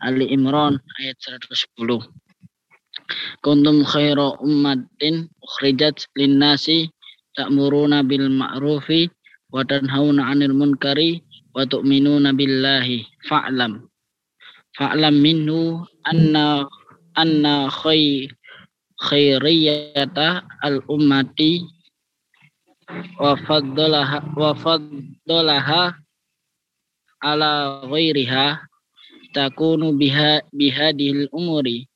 [0.01, 2.26] Ali Imran ayat 110
[3.45, 6.91] Kuntum khaira ummatin ukhrijat lin-nasi
[7.37, 9.11] ta'muruna bil ma'rufi
[9.55, 11.23] wa tanhauna 'anil munkari
[11.55, 13.07] wa tu'minuna billahi.
[13.29, 13.87] Fa'lam.
[14.77, 16.67] Fa'lam minhu anna
[17.17, 18.29] anna khay
[19.01, 21.65] khairiyata al ummati
[23.19, 25.97] wa faddalaha wa faddalaha
[27.25, 28.61] ala ghairiha
[29.35, 31.89] takunu biha bihadil umuri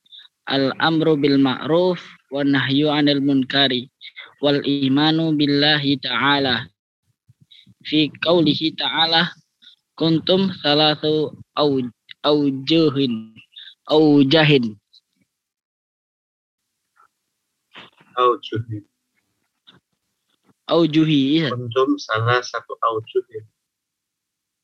[0.50, 2.02] al amru bil ma'ruf
[2.34, 3.86] wa nahyu 'anil munkari
[4.42, 6.66] wal imanu billahi ta'ala
[7.86, 9.30] fi qaulihi ta'ala
[9.94, 11.70] kuntum salatu au
[12.26, 13.32] aujuhin
[13.88, 14.74] aujahin
[18.20, 18.84] Aujuhin.
[20.68, 21.48] aujuhi iya.
[21.50, 23.44] Kuntum salah satu aujuhin.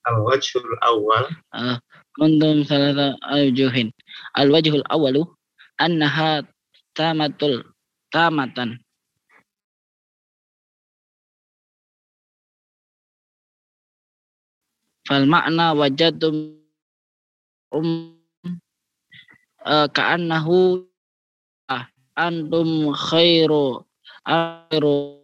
[0.07, 1.25] Al-wajhul awal
[1.57, 1.81] Ah,
[2.15, 3.91] kuntum salatu aujuhin
[4.39, 5.25] al wajhul awalu
[5.85, 6.43] annaha
[6.97, 7.61] tamatul
[8.13, 8.81] tamatan
[15.07, 16.37] fal makna wajadtum
[17.77, 18.17] um
[19.67, 20.83] ka'annahu
[21.71, 21.87] ah,
[22.19, 23.87] antum khairu
[24.27, 25.23] khairu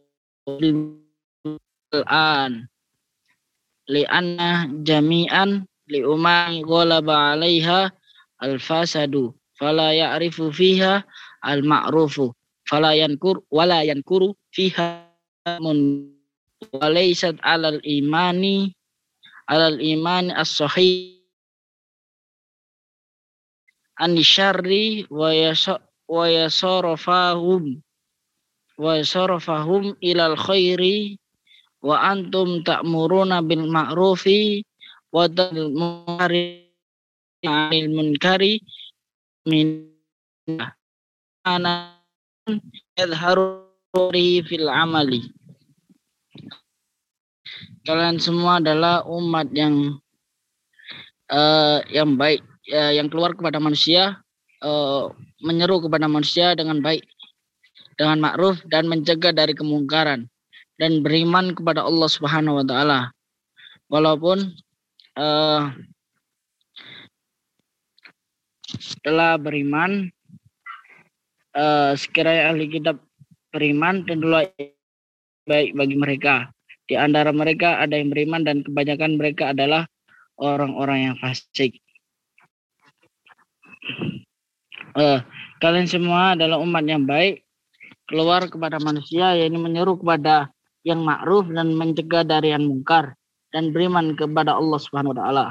[1.94, 2.66] al-an
[3.90, 7.90] li'anna jami'an li umami ghalaba 'alaiha
[8.42, 11.06] al-fasadu fala ya'rifu fiha
[11.46, 12.34] al-ma'rufu.
[12.66, 15.06] Fala yankur wala yankuru fiha
[15.62, 16.10] mun.
[16.74, 18.74] Walaysat 'alal imani
[19.46, 21.22] 'alal imani as-sahih.
[24.02, 25.78] An syarri wa yasa
[26.10, 27.78] wa yasarafahum.
[28.74, 31.18] Wa yasarafahum ilal khairi.
[31.82, 34.66] Wa antum ta'muruna bil ma'rufi.
[35.14, 36.26] Wa tanhauna
[37.42, 38.62] 'anil munkari
[39.46, 39.90] min
[41.42, 41.98] ana
[42.94, 43.66] yadhharu
[44.46, 45.26] fil amali
[47.82, 49.98] kalian semua adalah umat yang
[51.28, 54.22] eh, yang baik eh, yang keluar kepada manusia
[54.62, 55.04] eh,
[55.42, 57.02] menyeru kepada manusia dengan baik
[57.98, 60.30] dengan ma'ruf dan mencegah dari kemungkaran
[60.80, 63.00] dan beriman kepada Allah Subhanahu wa taala.
[63.92, 64.38] Walaupun
[65.18, 65.60] eh,
[69.04, 70.08] telah beriman
[71.56, 73.00] eh, sekiranya ahli kitab
[73.52, 74.48] beriman tentulah
[75.46, 76.34] baik bagi mereka.
[76.88, 79.86] Di antara mereka ada yang beriman dan kebanyakan mereka adalah
[80.40, 81.78] orang-orang yang fasik.
[84.92, 85.20] Eh,
[85.62, 87.46] kalian semua adalah umat yang baik
[88.10, 90.52] keluar kepada manusia yaitu menyeru kepada
[90.84, 93.14] yang ma'ruf dan mencegah dari yang mungkar
[93.54, 95.46] dan beriman kepada Allah Subhanahu wa taala.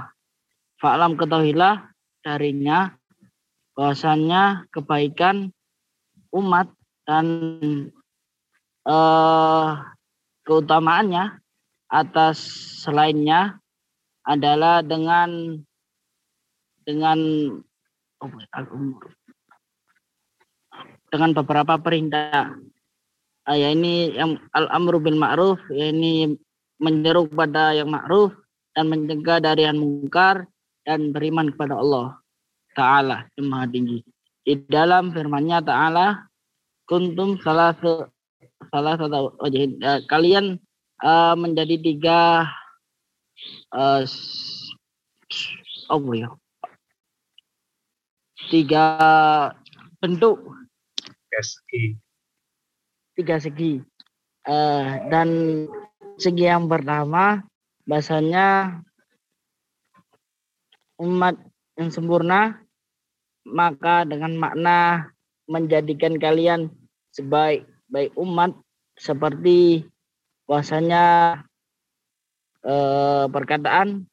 [0.77, 1.89] Fa'lam ketahuilah
[2.21, 2.93] darinya
[3.75, 5.51] bahwasanya kebaikan
[6.35, 6.67] umat
[7.07, 7.27] dan
[8.87, 9.69] eh,
[10.47, 11.39] keutamaannya
[11.91, 12.37] atas
[12.83, 13.59] selainnya
[14.23, 15.59] adalah dengan
[16.87, 17.19] dengan
[18.23, 18.31] oh,
[21.11, 22.55] dengan beberapa perintah.
[23.43, 26.37] Ah, ya ini yang al-amru bil ma'ruf, ya ini
[26.77, 28.31] menyeru kepada yang ma'ruf
[28.77, 30.45] dan mencegah dari yang mungkar
[30.85, 32.20] dan beriman kepada Allah
[32.73, 33.99] Ta'ala yang maha tinggi.
[34.41, 36.25] Di dalam firman-Nya Ta'ala,
[36.89, 38.09] kuntum salah se,
[38.73, 40.57] salah satu ya, kalian
[41.05, 42.49] uh, menjadi tiga
[43.71, 44.03] uh,
[45.91, 46.29] apa ya
[48.51, 48.85] tiga
[50.01, 50.41] bentuk
[51.31, 51.95] SI.
[53.15, 53.79] tiga segi.
[54.41, 55.29] Eh, dan
[56.17, 57.45] segi yang pertama
[57.85, 58.81] bahasanya
[60.97, 61.37] umat
[61.81, 62.61] yang sempurna
[63.41, 65.09] maka dengan makna
[65.49, 66.69] menjadikan kalian
[67.09, 68.53] sebaik baik umat
[68.95, 69.89] seperti
[70.45, 71.35] bahasanya
[72.61, 74.05] eh, perkataan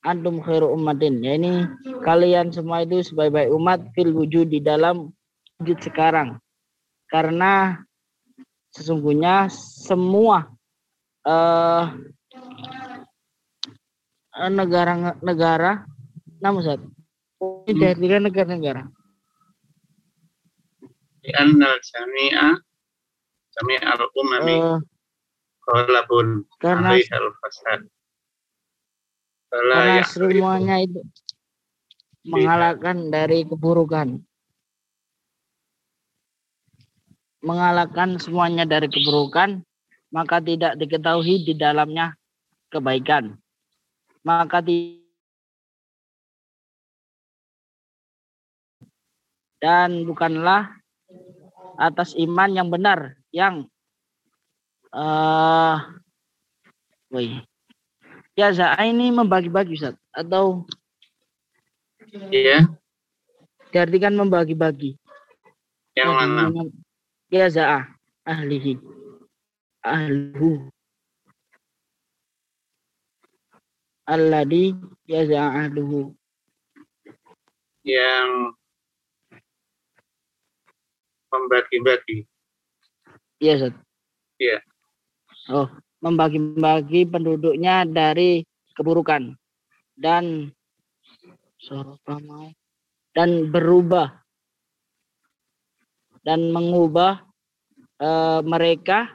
[0.00, 1.20] antum khairu ummatin.
[1.20, 1.68] Ya ini
[2.02, 5.12] kalian semua itu sebaik-baik umat fil wujud di dalam
[5.60, 6.40] wujud sekarang.
[7.12, 7.78] Karena
[8.72, 10.48] sesungguhnya semua
[11.28, 11.84] eh,
[14.34, 15.86] negara-negara
[16.42, 16.93] namun saat ini
[17.66, 18.82] dari tiga negara-negara
[21.24, 22.52] Di annal jami'a
[23.56, 24.78] jami'al umami Eh,
[25.64, 27.80] ghalabun karena 'alaihal fasad.
[29.48, 31.00] Fala karena semuanya itu
[32.24, 34.20] mengalahkan dari keburukan.
[37.44, 39.60] Mengalahkan semuanya dari keburukan,
[40.08, 42.16] maka tidak diketahui di dalamnya
[42.72, 43.36] kebaikan.
[44.24, 45.03] Maka di
[49.62, 50.70] dan bukanlah
[51.78, 53.66] atas iman yang benar yang
[54.94, 55.78] eh
[57.10, 57.42] woi.
[58.34, 60.66] Ya Za, ini membagi-bagi Ustaz atau
[62.30, 62.66] Iya,
[63.70, 64.98] diartikan membagi-bagi.
[65.94, 66.50] Yang mana?
[67.30, 67.86] ya Za,
[68.26, 68.78] ahlihi.
[69.84, 70.74] Ahluhu
[74.06, 74.76] alladhi
[75.08, 76.12] yaza ahluhu
[77.84, 78.56] Yang
[81.34, 82.18] membagi-bagi.
[83.42, 83.74] Iya, Ustaz.
[84.38, 84.58] Iya.
[85.50, 85.68] Oh,
[86.00, 89.36] membagi-bagi penduduknya dari keburukan
[89.96, 90.50] dan
[93.14, 94.12] dan berubah
[96.24, 97.24] dan mengubah
[98.00, 99.12] eh, mereka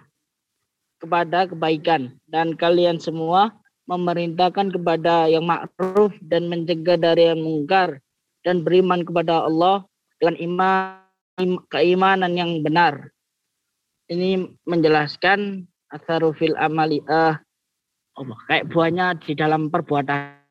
[0.99, 3.53] kepada kebaikan dan kalian semua
[3.89, 7.97] memerintahkan kepada yang ma'ruf dan mencegah dari yang mungkar
[8.45, 9.81] dan beriman kepada Allah
[10.21, 11.08] dengan iman im-
[11.71, 13.11] keimanan yang benar.
[14.09, 17.37] Ini menjelaskan atharu fil amali eh
[18.17, 20.41] apa, kayak buahnya di dalam perbuatan.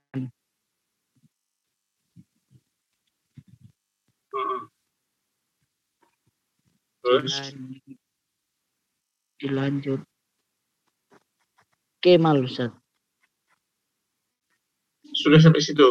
[7.02, 7.98] Terus, Dilan-
[9.40, 10.00] dilanjut
[11.98, 12.70] Kemal Ustaz.
[15.18, 15.88] Sudah sampai situ.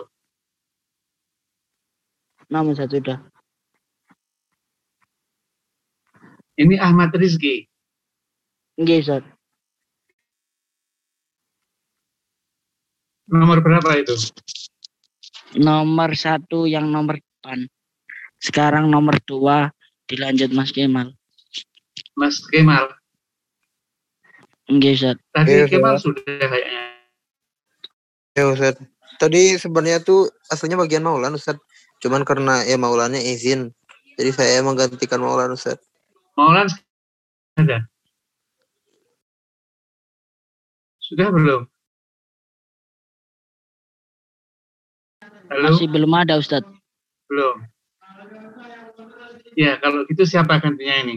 [2.48, 3.20] namun saya sudah
[6.58, 7.70] Ini Ahmad Rizki.
[8.78, 9.26] Nggih Ustaz
[13.28, 14.16] Nomor berapa itu?
[15.56, 17.72] nomor satu yang nomor depan
[18.44, 19.72] sekarang nomor dua
[20.12, 21.16] dilanjut Mas Kemal
[22.20, 22.92] Mas Kemal.
[24.68, 26.06] Nggih Ustaz Tadi Kemal Ustaz.
[26.06, 26.84] sudah kayaknya.
[28.38, 28.76] Ya Ustaz.
[29.18, 31.58] Tadi sebenarnya tuh aslinya bagian Maulan Ustaz.
[32.02, 33.74] Cuman karena ya Maulannya izin.
[34.18, 35.78] Jadi saya menggantikan Maulan Ustaz.
[36.38, 36.70] Maulan
[37.58, 37.90] ada?
[41.02, 41.66] Sudah belum?
[45.50, 45.64] Halo?
[45.74, 46.62] masih belum ada Ustaz
[47.26, 47.66] Belum.
[49.58, 51.16] Ya, kalau gitu siapa gantinya ini?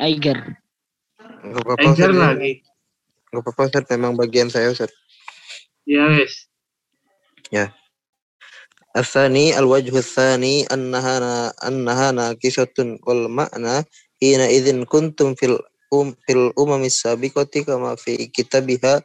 [0.00, 0.56] Aiger
[1.44, 2.24] Enggak apa-apa Enggar Ustaz.
[2.24, 2.52] lagi.
[3.28, 3.84] Enggak apa-apa Ustaz.
[3.92, 4.88] Memang bagian saya Ustaz.
[5.84, 6.48] Ya, wes.
[8.96, 13.84] الثاني الوجه الثاني أنها أنها ناقصة والمعنى
[14.22, 19.02] حينئذ كنتم في الأم في الأمم السابقة كما في كتابها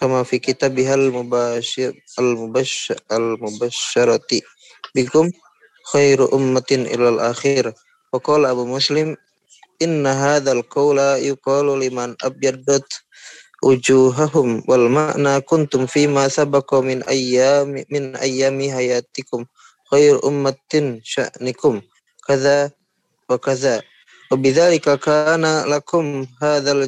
[0.00, 4.28] كما في كتابها المباشر المبشر المبشرة
[4.94, 5.30] بكم
[5.92, 7.72] خير أمة إلى الآخر
[8.12, 9.16] وقال أبو مسلم
[9.82, 12.92] إن هذا القول يقال لمن أبيضت
[13.66, 19.42] wujuhahum wal makna kuntum fima sabaqa min ayyami min ayyami hayatikum
[19.90, 21.82] khair ummatin sya'nikum.
[22.22, 22.70] Kaza
[23.26, 23.82] wa kaza.
[24.30, 26.86] Wa bidzalika kana lakum hadzal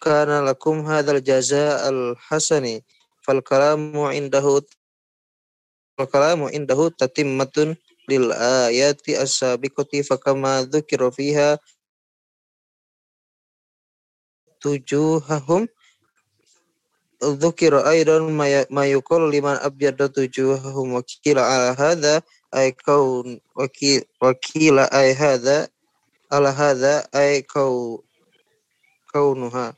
[0.00, 2.80] kana lakum hadzal jazaa'al hasani.
[3.20, 4.64] Fal kalamu indahu
[6.00, 7.76] fal kalamu indahu tatimmatun
[8.08, 11.60] lil ayati as-sabiqati fakama dzukira fiha
[14.62, 15.66] tujuhahum
[17.18, 18.30] dzukira aidan
[18.70, 22.22] mayukul liman abyada tujuhahum wa kila ala hadza
[22.54, 23.42] ay kaun
[24.22, 25.66] wa kila ay hadza
[26.30, 28.04] ala hadza ay kau
[29.10, 29.74] kaunuha.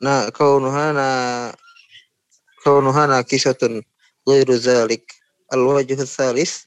[0.00, 1.06] Na kaunuha na
[2.64, 3.82] kaunuha na kisatun
[4.24, 5.04] ghairu zalik.
[5.50, 6.64] Al-wajhu tsalis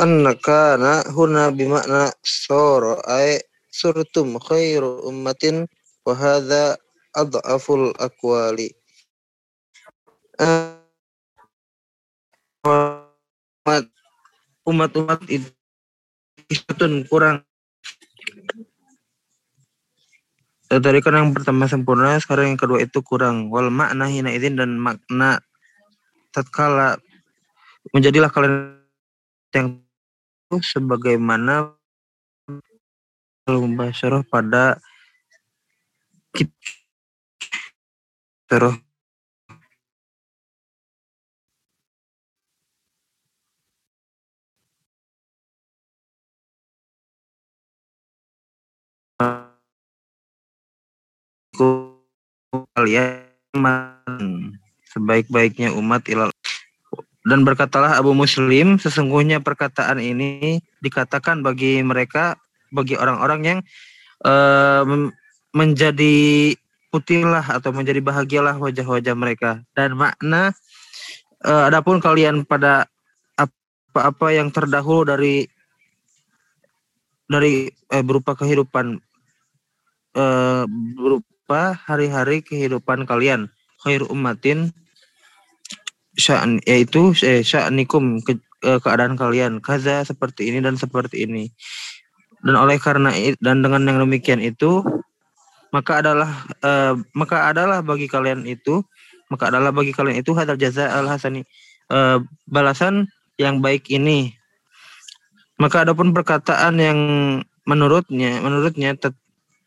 [0.00, 1.52] annaka na huna
[2.24, 3.38] soro ay
[3.72, 5.64] surtum khairu ummatin
[6.04, 6.76] wa hadza
[7.16, 8.68] adhaful aqwali.
[12.62, 13.84] Umat
[14.68, 15.50] umat-umat itu
[17.08, 17.42] kurang.
[20.72, 23.52] Dari kan yang pertama sempurna sekarang yang kedua itu kurang.
[23.52, 25.44] Wal makna hina izin dan makna
[26.32, 26.96] tatkala
[27.92, 28.80] menjadilah kalian
[29.52, 29.84] yang
[30.48, 31.76] sebagaimana
[33.46, 34.78] al-mubasyarah pada
[36.30, 36.54] kita
[52.76, 53.28] kalian
[54.92, 56.32] sebaik-baiknya umat ilal.
[57.22, 62.34] Dan berkatalah Abu Muslim sesungguhnya perkataan ini dikatakan bagi mereka
[62.72, 63.58] bagi orang-orang yang
[64.24, 64.82] uh,
[65.52, 66.56] menjadi
[66.88, 69.60] putihlah atau menjadi bahagialah wajah-wajah mereka.
[69.76, 70.56] Dan makna
[71.44, 72.88] uh, adapun kalian pada
[73.36, 75.44] apa-apa yang terdahulu dari
[77.28, 79.00] dari eh, berupa kehidupan
[80.16, 80.64] eh,
[80.96, 83.48] berupa hari-hari kehidupan kalian.
[83.84, 84.72] Khair ummatin
[86.14, 89.60] sya'an yaitu eh, sya'nikum ke, eh, keadaan kalian.
[89.64, 91.48] Kaza seperti ini dan seperti ini
[92.42, 94.82] dan oleh karena dan dengan yang demikian itu
[95.72, 96.30] maka adalah
[96.60, 98.84] uh, maka adalah bagi kalian itu
[99.32, 101.48] maka adalah bagi kalian itu hadal jaza al hasani.
[101.88, 103.08] Uh, balasan
[103.40, 104.36] yang baik ini.
[105.56, 106.98] Maka adapun perkataan yang
[107.64, 109.16] menurutnya menurutnya tet,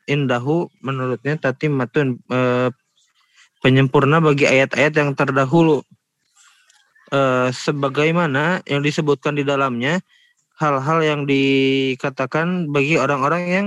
[0.05, 2.69] indahu menurutnya tatimatun uh,
[3.65, 5.81] penyempurna bagi ayat-ayat yang terdahulu.
[7.55, 10.03] Sebagaimana yang disebutkan di dalamnya
[10.55, 13.65] hal-hal yang dikatakan bagi orang-orang yang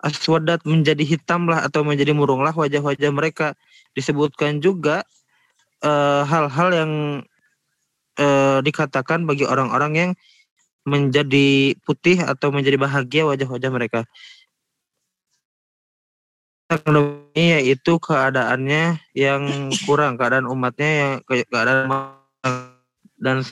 [0.00, 3.52] aswadat menjadi hitamlah atau menjadi murunglah wajah-wajah mereka.
[3.92, 5.04] Disebutkan juga
[5.84, 6.92] eh, hal-hal uh, yang
[8.20, 10.10] uh, dikatakan bagi orang-orang yang
[10.88, 14.00] menjadi putih atau menjadi bahagia wajah-wajah mereka.
[16.70, 21.90] Ini yaitu keadaannya yang kurang keadaan umatnya yang keadaan
[23.18, 23.42] dan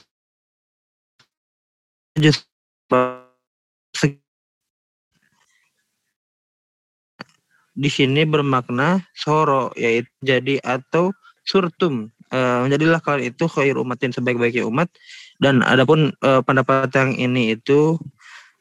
[7.79, 11.15] di sini bermakna soro yaitu jadi atau
[11.47, 12.11] surtum.
[12.29, 14.93] Uh, menjadilah kalian itu khair umatin sebaik-baiknya umat.
[15.41, 17.97] Dan adapun uh, pendapat yang ini itu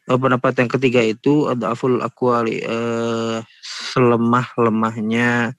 [0.07, 3.43] uh, pendapat yang ketiga itu ada aful akwali uh,
[3.91, 5.57] selemah lemahnya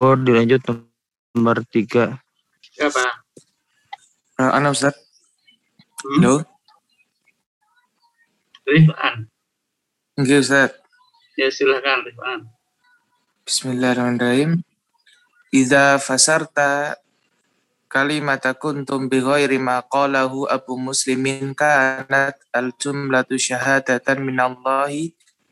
[0.00, 0.64] oh dilanjut
[1.36, 2.18] nomor tiga.
[2.72, 3.04] Siapa?
[4.40, 4.96] Uh, Ana Ustaz.
[4.96, 5.09] hmm?
[6.00, 6.40] Halo
[8.64, 9.28] Rifan
[10.16, 10.72] Oke Ustaz
[11.36, 12.48] Ya silakan Rifan.
[13.44, 14.64] Bismillahirrahmanirrahim.
[15.52, 16.96] Iza fasarta
[17.92, 24.88] kalimata kuntum bi ghairi ma qalahu Abu Muslimin kanat al jumlatu syahadatan min Allah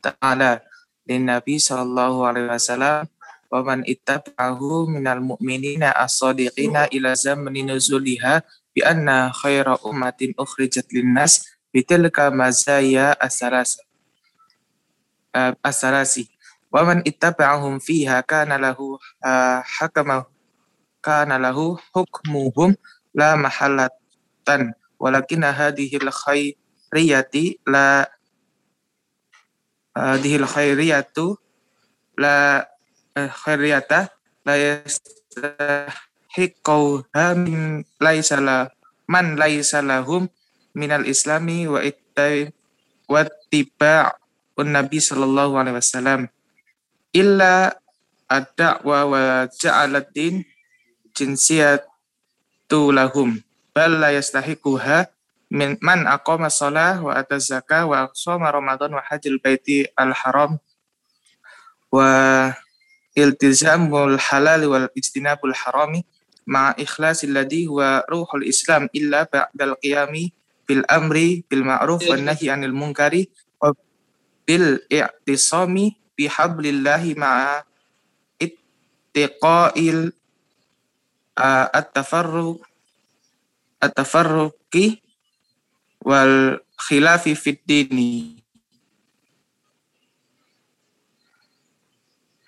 [0.01, 0.65] ta'ala
[1.05, 3.05] lin Nabi sallallahu alaihi wasallam
[3.53, 8.41] wa man ittaba'ahu minal mu'minina as-sadiqina ila zamani nuzuliha
[8.79, 11.43] bi anna khaira ummatin ukhrijat lin nas
[11.75, 13.83] bitilka mazaya as-salasa
[15.59, 16.31] as-salasi
[16.71, 18.95] wa man ittaba'ahum fiha kana lahu
[19.67, 20.31] hakama
[21.03, 22.71] kana lahu hukmuhum
[23.11, 23.35] la
[24.95, 28.07] walakin hadhihi al-khairiyati la
[29.91, 31.35] hadhihi al-khairiyatu
[32.15, 32.63] la
[33.43, 34.07] khairiyata
[34.47, 38.69] la yastahiqauha min laisa la
[39.09, 40.29] man laisa lahum
[40.77, 42.53] minal islami wa ittai
[43.09, 44.13] wa tiba'
[44.59, 46.27] Nabi Shallallahu Alaihi Wasallam.
[47.15, 47.71] Illa
[48.27, 50.43] ad-da'wa wa ja'alat din
[51.15, 53.39] jinsiyatu lahum
[53.73, 55.09] bal la yastahiquha
[55.49, 60.61] min man aqama shalah wa ata zakah wa shoma ramadan wa hajjal baiti al haram
[61.89, 62.53] wa
[63.17, 66.05] iltizamul halal wal ijtinabul harami
[66.49, 70.33] ma ikhlasil ladhi wa ruhul islam illa ba'dal qiyami
[70.65, 73.29] bil amri bil ma'ruf wan nahi anil munkari
[74.49, 77.61] bil i'tisami bihablillahi ma'a
[78.41, 80.09] ittiqa'il
[81.37, 82.57] at-tafarruq
[83.77, 85.05] at-tafarruqi
[86.01, 86.57] wal
[86.89, 88.41] khilafi fid dini.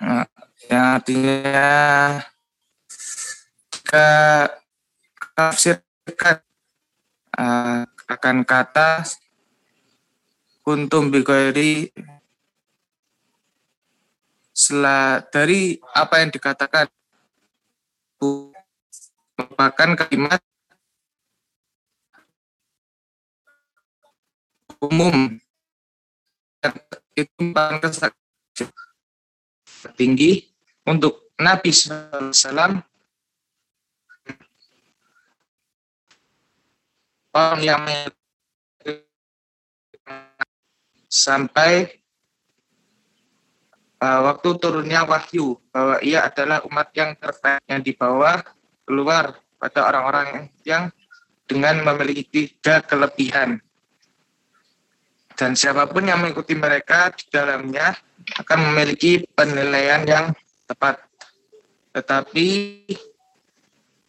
[0.01, 0.25] Nah,
[0.97, 2.30] artinya
[3.91, 4.07] ke
[5.35, 6.39] tafsirkan
[7.35, 9.03] uh, akan kata
[10.63, 11.91] kuntum bighairi
[14.55, 16.87] setelah dari apa yang dikatakan
[19.35, 20.39] merupakan kalimat
[24.79, 25.35] umum
[27.17, 27.43] itu
[29.99, 30.47] tinggi
[30.87, 32.85] untuk Nabi SAW
[37.31, 37.83] orang yang
[41.11, 42.01] sampai
[43.99, 48.43] uh, waktu turunnya wahyu bahwa ia adalah umat yang terbaik yang dibawa
[48.87, 50.89] keluar pada orang-orang yang
[51.45, 53.59] dengan memiliki tiga kelebihan.
[55.35, 57.91] Dan siapa pun yang mengikuti mereka di dalamnya
[58.39, 60.25] akan memiliki penilaian yang
[60.67, 61.01] tepat.
[61.91, 62.47] tetapi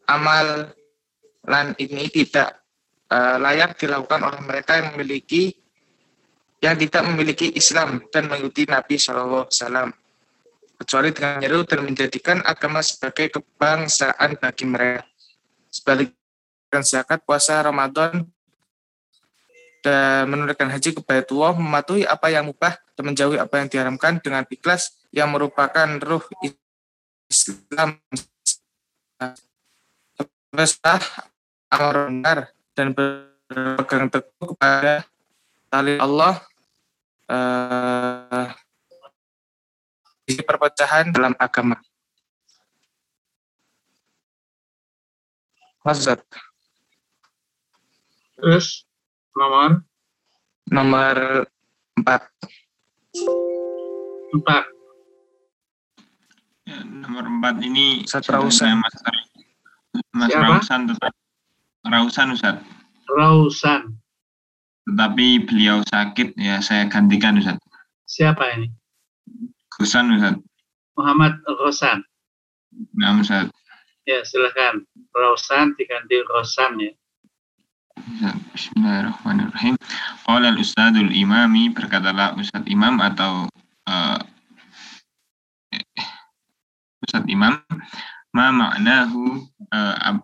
[0.07, 0.71] amal
[1.43, 2.62] lan ini tidak
[3.13, 5.53] uh, layak dilakukan oleh mereka yang memiliki
[6.63, 9.93] yang tidak memiliki Islam dan mengikuti Nabi Shallallahu Alaihi
[10.79, 15.03] kecuali dengan menyeru dan menjadikan agama sebagai kebangsaan bagi mereka.
[15.71, 18.27] Sebaliknya zakat, puasa, Ramadan,
[19.83, 24.47] dan menunaikan haji ke Baitullah, mematuhi apa yang mubah dan menjauhi apa yang diharamkan dengan
[24.47, 26.23] ikhlas yang merupakan ruh
[27.27, 27.99] Islam.
[30.55, 31.03] Besar,
[31.75, 32.39] amar benar
[32.73, 35.05] dan berpegang teguh kepada
[35.69, 36.41] tali Allah
[37.29, 38.49] uh,
[40.25, 41.77] perpecahan dalam agama.
[45.83, 46.23] Mazat.
[48.39, 48.87] Terus
[49.35, 49.83] nomor
[50.71, 51.45] Nomor
[51.99, 52.23] empat.
[54.33, 54.65] empat.
[56.65, 58.25] Ya, nomor empat ini saya
[58.81, 58.97] Mas,
[60.17, 60.33] Mas?
[60.33, 61.13] Rausan tetap
[61.83, 62.63] Rausan Ustaz.
[63.11, 63.99] Rausan.
[64.87, 67.59] Tetapi beliau sakit ya saya gantikan Ustaz.
[68.07, 68.71] Siapa ini?
[69.75, 70.39] Gusan Ustaz.
[70.95, 72.07] Muhammad Rosan.
[72.95, 73.51] Nah Ustaz.
[74.07, 74.87] Ya, silakan.
[75.11, 76.93] Rausan diganti Rosan ya.
[78.55, 79.75] Bismillahirrahmanirrahim.
[80.23, 83.51] Qala al-ustadzul imami berkatalah Ustaz Imam atau
[83.91, 84.21] eh,
[87.03, 87.59] Ustaz Imam
[88.33, 90.23] ma maknahu eh,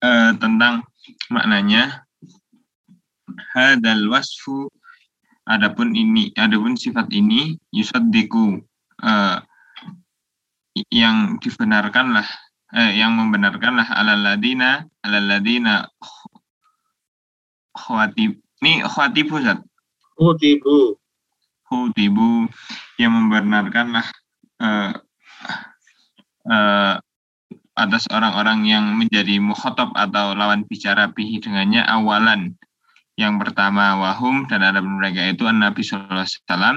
[0.00, 0.84] eh, tentang
[1.32, 2.04] maknanya
[3.54, 4.68] hadal wasfu
[5.46, 8.60] adapun ini adapun sifat ini yusaddiqu
[9.02, 9.38] eh,
[10.94, 12.26] yang dibenarkanlah
[12.74, 15.88] eh, yang membenarkanlah alal ladina alal ladina
[17.74, 19.60] khawatib ini khawatibu Ustaz
[20.20, 21.00] Utibu.
[21.64, 22.44] khutibu
[23.00, 24.04] yang membenarkanlah
[24.60, 24.92] eh,
[26.44, 26.94] eh,
[27.80, 32.52] atas orang-orang yang menjadi mukhatab atau lawan bicara bihi dengannya awalan.
[33.16, 36.76] Yang pertama wahum dan ada mereka itu an Nabi Shallallahu Alaihi Wasallam.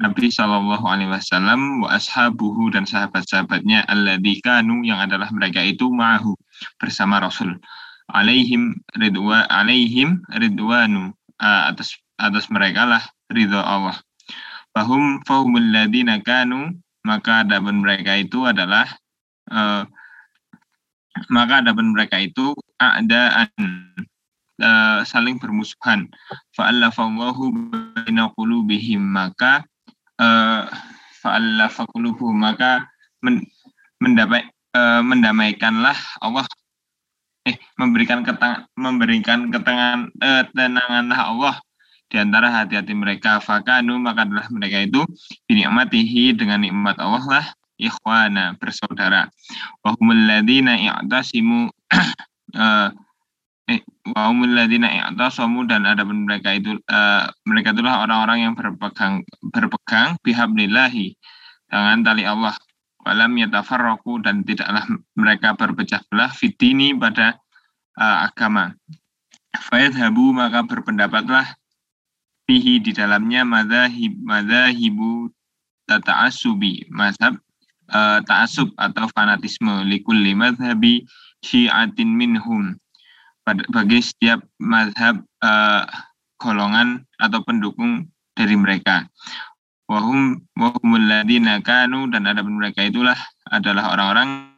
[0.00, 6.32] Nabi Shallallahu Alaihi Wasallam wa ashabuhu dan sahabat-sahabatnya alladzi kanu yang adalah mereka itu ma'ahu
[6.80, 7.60] bersama Rasul.
[8.12, 11.12] Alaihim ridwa alaihim ridwanu.
[11.40, 13.98] Atas atas mereka lah ridho Allah.
[14.72, 16.72] Fahum fahumul ladina kanu
[17.04, 18.88] maka adapun mereka itu adalah
[19.50, 19.84] eh,
[21.28, 23.50] maka adapun mereka itu a'daan
[24.60, 26.08] eh, saling bermusuhan.
[26.56, 29.64] Fa'allafallahu baina qulubihim maka
[31.92, 32.88] qulubuhum maka
[33.20, 33.44] men,
[34.00, 36.46] mendapat eh, mendamaikanlah Allah.
[37.42, 41.54] Eh memberikan ketang, memberikan ketengan eh, tenanganlah Allah
[42.06, 43.42] di antara hati-hati mereka.
[43.42, 45.02] Fakanu maka adalah mereka itu
[45.50, 47.46] binikmatihi dengan nikmat Allah lah
[47.82, 49.26] ikhwana bersaudara.
[49.82, 51.66] Wa humul ladzina i'tasimu
[52.54, 52.88] eh
[53.68, 53.80] eh,
[54.14, 60.14] wa humul ladzina i'tasamu dan ada mereka itu eh, mereka itulah orang-orang yang berpegang berpegang
[60.22, 61.18] bihablillahi
[61.66, 62.54] dengan tali Allah.
[63.02, 64.86] Walam yatafarraqu dan tidaklah
[65.18, 67.34] mereka berpecah belah fitini pada
[67.98, 68.70] eh, agama.
[69.52, 71.44] Fayadhabu maka berpendapatlah
[72.46, 75.28] fihi di dalamnya madzahib madzahibu
[75.86, 77.38] tata'assubi mazhab
[77.92, 81.04] eh, ta'assub atau fanatisme likulli madhabi
[81.44, 82.76] syi'atin minhum.
[83.44, 85.84] Bagi setiap mazhab eh,
[86.42, 89.06] golongan atau pendukung dari mereka.
[89.86, 93.18] Wahum wahumul ladina kanu dan ada mereka itulah
[93.52, 94.51] adalah orang-orang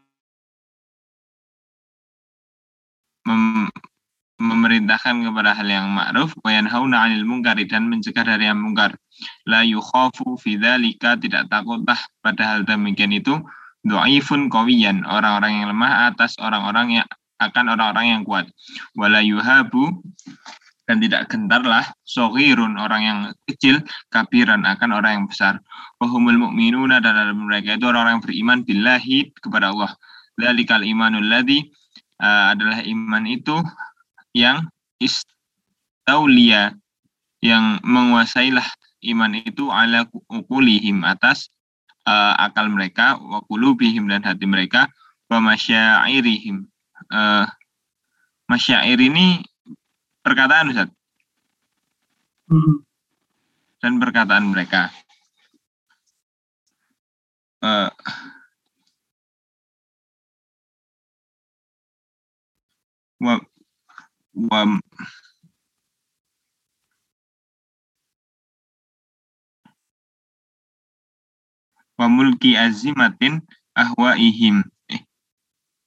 [4.39, 8.99] memerintahkan kepada hal yang ma'ruf wa yanhauna 'anil munkari dan mencegah dari yang mungkar.
[9.47, 13.39] La yukhafu fi dzalika tidak takutlah pada hal demikian itu
[13.87, 17.07] dhaifun qawiyan orang-orang yang lemah atas orang-orang yang
[17.39, 18.47] akan orang-orang yang kuat.
[18.99, 20.03] Wala yuhabu
[20.85, 23.19] dan tidak gentarlah sohirun orang yang
[23.49, 23.81] kecil
[24.13, 25.55] kabiran akan orang yang besar.
[26.01, 29.93] Wahumul mu'minuna dan mereka itu orang-orang yang beriman billahi kepada Allah.
[30.35, 31.63] Dzalikal imanul ladzi
[32.19, 33.57] uh, adalah iman itu
[34.35, 34.67] yang
[34.99, 36.75] istaulia
[37.39, 38.67] yang menguasailah
[39.15, 41.49] iman itu ala ukulihim atas
[42.09, 44.91] uh, akal mereka wa qulubihim dan hati mereka
[45.31, 46.67] wa masyairihim.
[47.09, 47.47] Uh,
[48.51, 49.45] masyair ini
[50.21, 50.91] perkataan Ustaz.
[52.45, 52.85] Hmm.
[53.81, 54.93] dan perkataan mereka.
[57.65, 57.91] Eh,
[63.25, 63.35] wa
[64.35, 64.67] wa
[71.95, 73.39] wa mulki azimatin
[73.79, 74.67] ahwaihim.
[74.91, 75.03] Eh,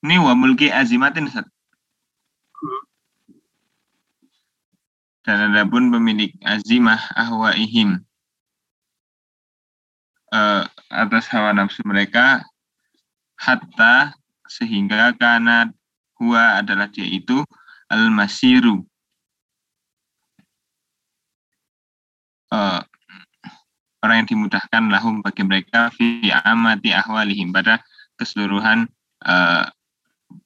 [0.03, 1.47] ini wa mulki azimatin Ustaz.
[5.27, 7.99] Dan ada pun pemilik azimah ahwaihim
[10.31, 12.47] eh, atas hawa nafsu mereka
[13.35, 14.15] hatta
[14.47, 15.67] sehingga karena
[16.15, 17.43] huwa adalah dia itu
[17.87, 18.83] al-masiru
[22.51, 22.81] eh,
[24.03, 27.83] orang yang dimudahkan lahum bagi mereka fi amati ahwalihim pada
[28.19, 28.87] keseluruhan
[29.25, 29.65] eh,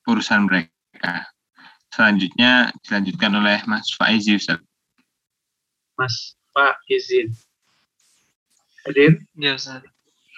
[0.07, 1.29] urusan mereka.
[1.91, 4.63] Selanjutnya dilanjutkan oleh Mas Faizi Ustaz.
[5.99, 7.35] Mas Pak izin.
[8.87, 9.19] Hadir?
[9.35, 9.83] Ya Ustaz.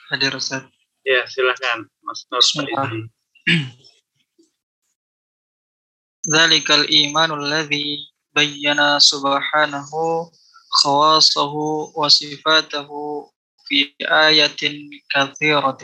[0.10, 0.66] Hadir Ustaz.
[1.06, 2.42] Ya, silakan Mas Nur.
[6.32, 9.92] ذلك الإيمان الذي بينا سبحانه
[10.70, 11.54] خواصه
[11.96, 12.90] وصفاته
[13.68, 14.56] في آية
[15.10, 15.78] كثيرة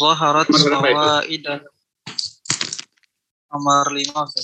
[0.00, 1.46] ظهرت فوائد.
[3.54, 4.42] أمر لماذا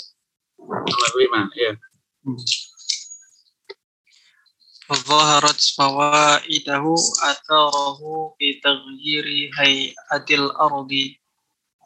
[4.92, 7.98] ظهرت فوائده أثاره
[8.38, 10.90] في تغيير هيئة الأرض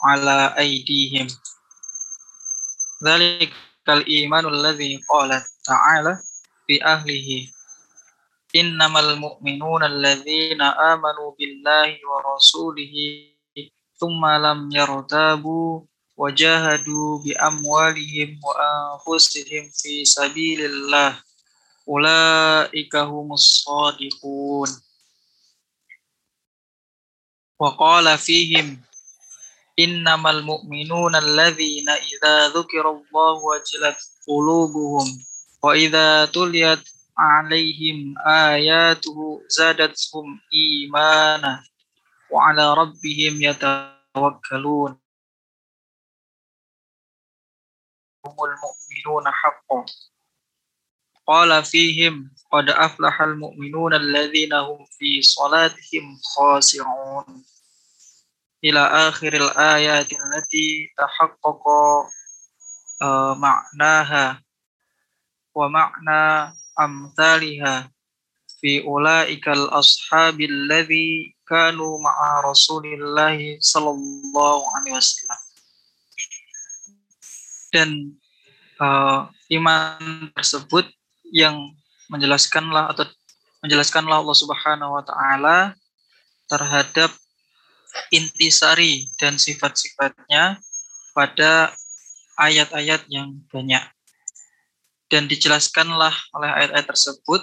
[0.04, 1.26] على أيديهم.
[3.03, 3.51] ذلك
[3.89, 6.19] الإيمان الذي قال تعالى
[6.67, 7.47] في أهله
[8.55, 12.95] إنما المؤمنون الذين آمنوا بالله ورسوله
[13.99, 15.81] ثم لم يرتابوا
[16.17, 21.23] وجاهدوا بأموالهم وأنفسهم في سبيل الله
[21.89, 24.69] أولئك هم الصادقون
[27.59, 28.81] وقال فيهم
[29.79, 33.97] إنما المؤمنون الذين إذا ذكر الله وجلت
[34.27, 35.25] قلوبهم
[35.63, 41.63] وإذا تليت عليهم آياته زادتهم إيمانا
[42.31, 44.99] وعلى ربهم يتوكلون
[48.25, 49.85] هم المؤمنون حقا
[51.27, 57.58] قال فيهم قد أفلح المؤمنون الذين هم في صلاتهم خاشعون إلى
[58.60, 61.80] ila akhiril ayati allati tahaqqaqa
[63.00, 64.36] uh, ma'naha
[65.56, 67.88] wa ma'na amthaliha
[68.60, 75.40] fi ulaikal ashabil ladzi kanu ma'a Rasulillah sallallahu alaihi wasallam.
[77.70, 77.90] Dan
[78.76, 80.84] uh, iman tersebut
[81.32, 81.56] yang
[82.12, 83.08] menjelaskanlah atau
[83.64, 85.58] menjelaskanlah Allah Subhanahu wa taala
[86.50, 87.14] terhadap
[88.10, 90.58] intisari dan sifat-sifatnya
[91.16, 91.74] pada
[92.38, 93.82] ayat-ayat yang banyak.
[95.10, 97.42] Dan dijelaskanlah oleh ayat-ayat tersebut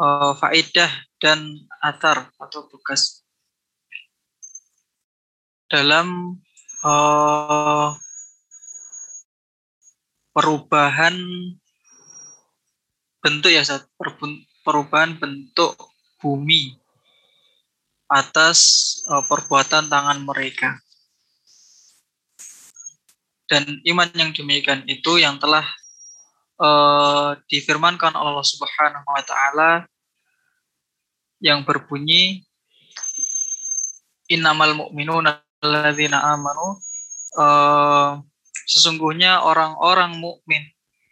[0.00, 0.90] uh, faedah
[1.22, 3.22] dan atar atau tugas
[5.70, 6.34] dalam
[6.82, 7.94] uh,
[10.34, 11.14] perubahan
[13.20, 13.62] bentuk ya
[14.00, 15.76] perbun- perubahan bentuk
[16.18, 16.79] bumi
[18.10, 18.58] atas
[19.06, 20.74] eh, perbuatan tangan mereka.
[23.46, 25.64] Dan iman yang demikian itu yang telah
[26.58, 29.70] eh, difirmankan Allah Subhanahu wa taala
[31.40, 32.44] yang berbunyi
[34.28, 36.78] innamal mu'minuna alladzina amanu
[37.38, 38.12] eh,
[38.66, 40.62] sesungguhnya orang-orang mukmin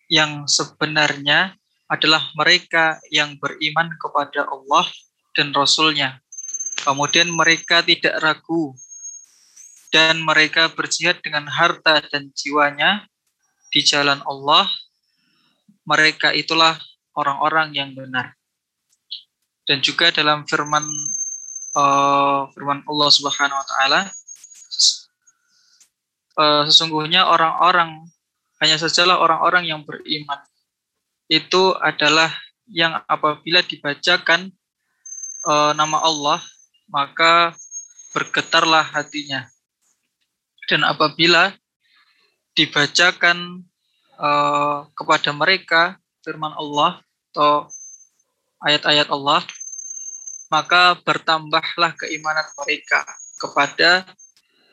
[0.09, 1.55] yang sebenarnya
[1.89, 4.87] adalah mereka yang beriman kepada Allah
[5.33, 6.21] dan Rasul-Nya.
[6.83, 8.74] Kemudian mereka tidak ragu
[9.89, 13.09] dan mereka berjihad dengan harta dan jiwanya
[13.72, 14.68] di jalan Allah.
[15.89, 16.76] Mereka itulah
[17.16, 18.37] orang-orang yang benar.
[19.64, 20.85] Dan juga dalam firman
[21.76, 24.01] eh, firman Allah Subhanahu wa taala
[26.41, 28.09] eh, sesungguhnya orang-orang
[28.59, 30.41] hanya sajalah orang-orang yang beriman
[31.29, 32.33] itu adalah
[32.68, 34.49] yang apabila dibacakan
[35.45, 36.41] eh, nama Allah
[36.89, 37.55] maka
[38.16, 39.47] bergetarlah hatinya
[40.68, 41.53] dan apabila
[42.57, 43.64] dibacakan
[44.18, 45.82] eh, kepada mereka
[46.24, 47.01] firman Allah
[47.32, 47.68] atau
[48.64, 49.45] ayat-ayat Allah
[50.49, 53.05] maka bertambahlah keimanan mereka
[53.39, 54.09] kepada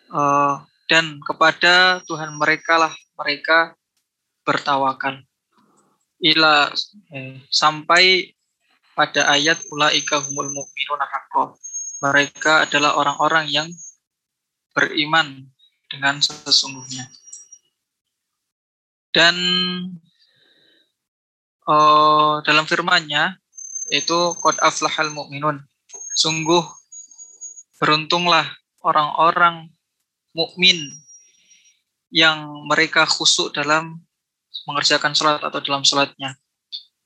[0.09, 0.55] eh,
[0.87, 3.75] dan kepada Tuhan mereka lah mereka
[4.47, 5.19] bertawakal
[6.21, 6.71] ila
[7.11, 8.31] eh, sampai
[8.95, 11.51] pada ayat ulaika humul mu'minuna haqqan.
[12.05, 13.67] Mereka adalah orang-orang yang
[14.77, 15.49] beriman
[15.89, 17.09] dengan sesungguhnya.
[19.09, 19.35] Dan
[21.65, 23.39] eh, dalam firman-Nya
[23.89, 25.65] itu qad aflahal mu'minun.
[26.13, 26.61] Sungguh
[27.81, 28.45] beruntunglah
[28.85, 29.73] orang-orang
[30.35, 30.77] mukmin
[32.13, 34.03] yang mereka khusyuk dalam
[34.69, 36.37] mengerjakan sholat atau dalam sholatnya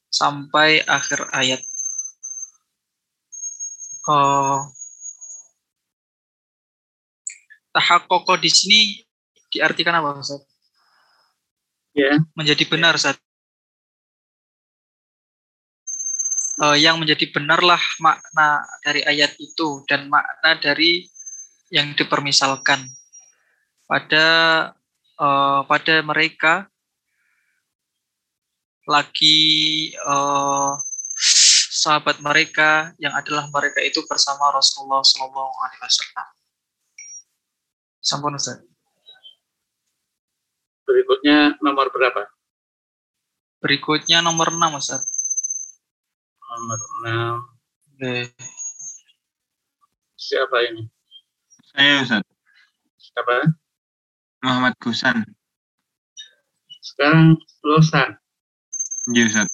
[0.10, 1.62] sampai akhir ayat.
[4.10, 4.66] Uh,
[7.74, 8.80] tahakoko di sini
[9.50, 10.46] diartikan apa Ustaz?
[11.94, 12.18] Ya.
[12.38, 13.18] Menjadi benar Ustaz.
[16.60, 21.08] Uh, yang menjadi benarlah makna dari ayat itu dan makna dari
[21.72, 22.84] yang dipermisalkan
[23.88, 24.28] pada
[25.16, 26.68] uh, pada mereka
[28.84, 29.40] lagi
[30.04, 30.76] uh,
[31.70, 36.39] sahabat mereka yang adalah mereka itu bersama Rasulullah Shallallahu Alaihi Wasallam.
[38.10, 38.58] Sampun Ustaz.
[40.82, 42.26] Berikutnya nomor berapa?
[43.62, 45.06] Berikutnya nomor 6 Ustaz.
[46.42, 47.38] Nomor 6.
[47.94, 48.34] Oke.
[50.18, 50.90] Siapa ini?
[51.70, 52.26] Saya Ustaz.
[52.98, 53.54] Siapa?
[54.42, 55.22] Muhammad Gusan.
[56.82, 58.18] Sekarang Losan.
[59.14, 59.54] Iya Ustaz.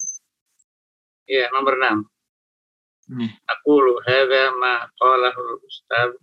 [1.28, 3.20] Iya, nomor 6.
[3.20, 3.36] Iya.
[3.52, 6.16] Aku lu hadza ma qalahu ustaz.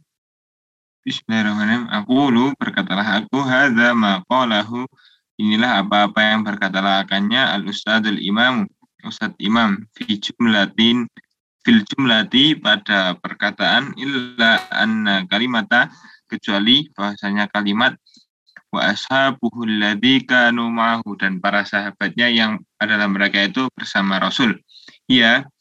[1.04, 1.92] Bismillahirrahmanirrahim.
[1.92, 4.88] Aku lu berkatalah aku hadza ma qalahu.
[5.36, 8.64] Inilah apa-apa yang berkatalah akannya al ustadzul imam
[9.04, 11.04] Ustadz Imam fi jumlatin
[11.60, 15.92] fil jumlati pada perkataan illa anna kalimata
[16.32, 18.00] kecuali bahasanya kalimat
[18.72, 24.56] wa ashabuhu alladzi kanu ma'ahu dan para sahabatnya yang adalah mereka itu bersama Rasul.
[25.12, 25.52] Iya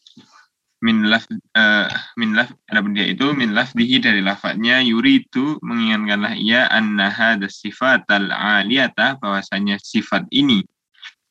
[0.83, 1.25] min laf
[1.55, 1.87] uh,
[2.19, 8.35] min laf ada dia itu min lafdihi dari lafadznya yuridu mengingatkanlah ia anna hadza sifatal
[8.35, 10.67] aliyata bahwasanya sifat ini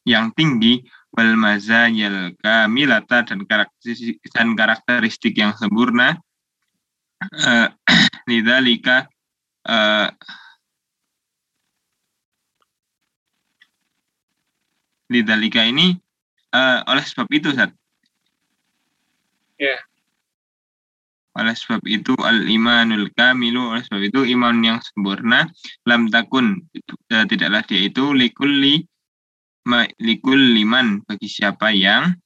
[0.08, 0.82] yang tinggi
[1.12, 6.16] wal mazayil kamilata dan karakteristik dan karakteristik yang sempurna
[7.46, 7.68] uh,
[8.26, 9.12] lidzalika
[9.68, 10.08] uh,
[15.12, 16.00] lidalika ini
[16.56, 17.76] uh, oleh sebab itu Ustaz.
[19.62, 19.78] Ya.
[21.38, 25.48] Oleh sebab itu al imanul kamilu oleh sebab itu iman yang sempurna
[25.86, 28.84] lam takun itu, uh, tidaklah dia itu likulli
[29.70, 32.18] ma, likul liman bagi siapa yang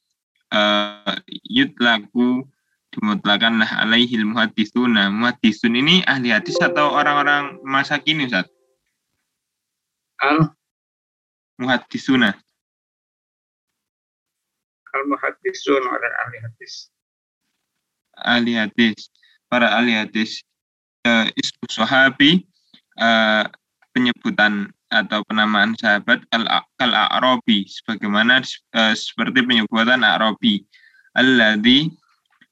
[0.55, 1.13] uh,
[1.45, 2.47] yutlaku
[2.95, 8.47] dimutlakanlah alaihil muhadisuna muhadisun ini ahli hadis atau orang-orang masa kini Ustaz?
[10.23, 10.55] Al
[11.59, 12.31] muhadisuna
[14.95, 16.94] al muhaddisun orang ahli hadis.
[18.23, 19.11] Ahli hadis
[19.51, 20.45] para ahli hadis
[21.03, 21.27] uh,
[21.67, 22.47] sahabi
[23.01, 23.43] uh,
[23.91, 28.39] penyebutan atau penamaan sahabat al arabi sebagaimana
[28.77, 30.63] uh, seperti penyebutan arabi
[31.15, 31.91] alladzi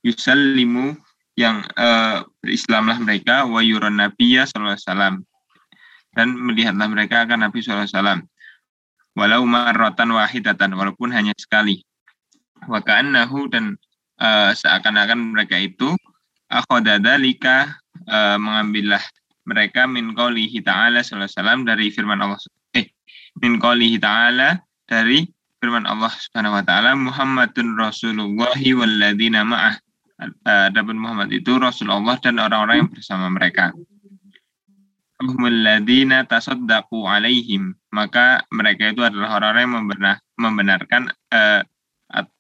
[0.03, 0.99] yusallimu
[1.34, 5.16] yang uh, berislamlah mereka wa yuran nabiyya sallallahu alaihi wasallam.
[6.14, 8.22] Dan melihatlah mereka akan Nabi sallallahu alaihi wasallam.
[9.18, 11.82] Walau marratan wahidatan walaupun hanya sekali.
[12.70, 13.82] Wa ka'annahu dan
[14.20, 15.95] uh, seakan-akan mereka itu
[16.51, 17.74] akhodadalika
[18.09, 19.01] uh, mengambillah
[19.43, 22.39] mereka min qaulihi ta'ala sallallahu dari firman Allah
[22.78, 22.88] eh
[23.41, 25.28] min qaulihi ta'ala dari
[25.64, 29.80] firman Allah Subhanahu wa taala Muhammadun Rasulullah walladzina ma'ah.
[30.43, 33.72] Adapun Muhammad itu Rasulullah dan orang-orang yang bersama mereka.
[35.24, 37.80] Humulladina tasaddaqu alaihim.
[37.95, 41.01] Maka mereka itu adalah orang-orang yang membenar, membenarkan
[41.32, 41.64] uh,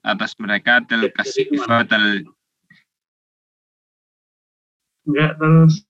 [0.05, 2.21] atas mereka tilka sifatal
[5.03, 5.83] Enggak terus.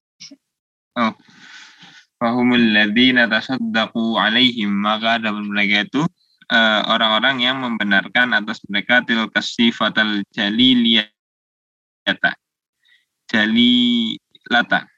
[0.97, 1.13] oh.
[2.17, 4.73] Fahumul ladzina tasaddaqu alaihim.
[4.73, 6.01] Maka dalam mereka itu
[6.49, 11.11] uh, orang-orang yang membenarkan atas mereka tilka sifatal jaliliyata.
[13.29, 14.89] Jalilata.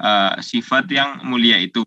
[0.00, 1.84] Uh, sifat yang mulia itu.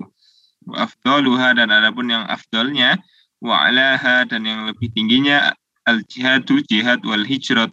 [0.69, 3.01] Wa afdaluha dan adapun yang afdalnya
[3.41, 5.53] wa alaha dan yang lebih tingginya
[5.85, 7.71] al jihadu jihad wal hijrat.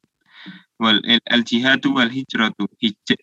[0.81, 2.69] Wal al jihadu wal hijratu.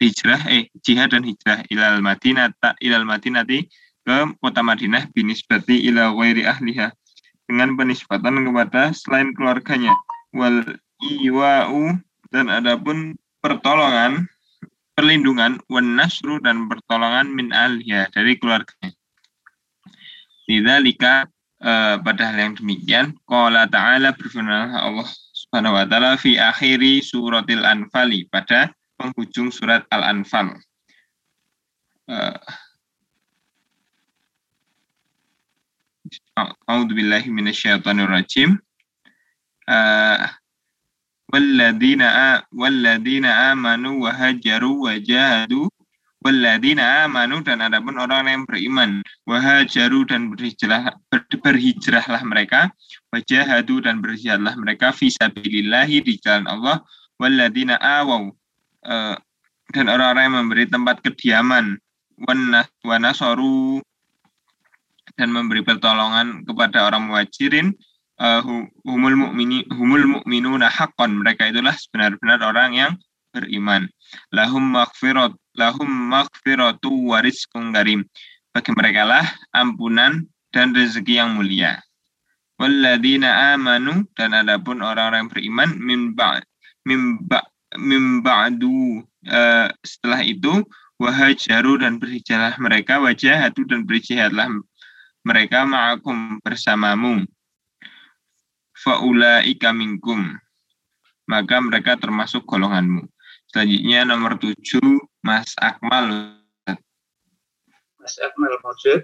[0.02, 1.66] Hijrah eh jihad dan hijrah.
[1.70, 3.70] Ilal madinah ilal madinati
[4.06, 6.90] ke kota Madinah binisbati ila ghairi ahliha.
[7.50, 9.94] Dengan penisbatan kepada selain keluarganya.
[10.34, 11.98] Wal iwa'u
[12.30, 14.30] dan adapun pertolongan
[14.98, 15.62] perlindungan.
[15.70, 18.94] Wan nasru dan pertolongan min ahliha dari keluarganya.
[20.50, 21.30] Lidzalika
[21.64, 27.64] uh, pada hal yang demikian qala ta'ala berfirman Allah Subhanahu wa taala fi akhiri suratil
[27.64, 30.60] anfali pada penghujung surat al-anfal.
[32.10, 32.36] Uh,
[36.40, 38.58] A'udzu billahi minasyaitonir rajim
[39.70, 40.26] uh,
[41.30, 44.96] walladzina walladzina amanu wa hajaru wa
[46.20, 52.72] jahadu Walladzina amanu dan adapun orang yang beriman wahajaru dan berhijrah ber, berhijrahlah mereka
[53.16, 56.84] wajahadu dan berjihadlah mereka fisabilillahi di jalan Allah.
[57.20, 58.32] Walladzina awaw
[58.88, 59.16] uh,
[59.72, 61.80] dan orang-orang yang memberi tempat kediaman
[62.84, 63.80] wanasoru
[65.16, 67.72] dan memberi pertolongan kepada orang muhajirin
[68.20, 68.44] uh,
[68.84, 71.16] humul mu'mini humul mu'minuna haqqan.
[71.16, 72.92] Mereka itulah sebenar-benar orang yang
[73.34, 73.86] beriman.
[74.34, 78.06] Lahum maghfirat lahum maghfiratu warizqun karim.
[78.50, 81.78] Bagi mereka lah ampunan dan rezeki yang mulia.
[82.60, 86.44] Walladzina amanu dan adapun orang-orang beriman min ba
[86.84, 87.40] min ba
[87.80, 90.66] min ba'du uh, setelah itu
[91.00, 94.50] wahajaru dan berhijrah mereka wajahatu dan berjihadlah
[95.24, 97.24] mereka ma'akum bersamamu.
[98.76, 100.36] Faulaika minkum.
[101.30, 103.06] Maka mereka termasuk golonganmu
[103.50, 106.38] Selanjutnya nomor tujuh, Mas Akmal.
[107.98, 109.02] Mas Akmal Maujud.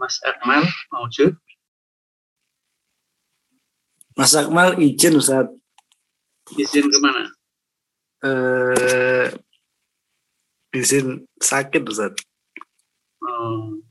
[0.00, 1.36] Mas Akmal Maujud.
[4.16, 5.52] Mas Akmal izin Ustaz.
[6.56, 7.28] Izin ke mana?
[8.24, 9.28] Eh,
[10.72, 12.16] izin sakit Ustaz.
[13.20, 13.84] Oh.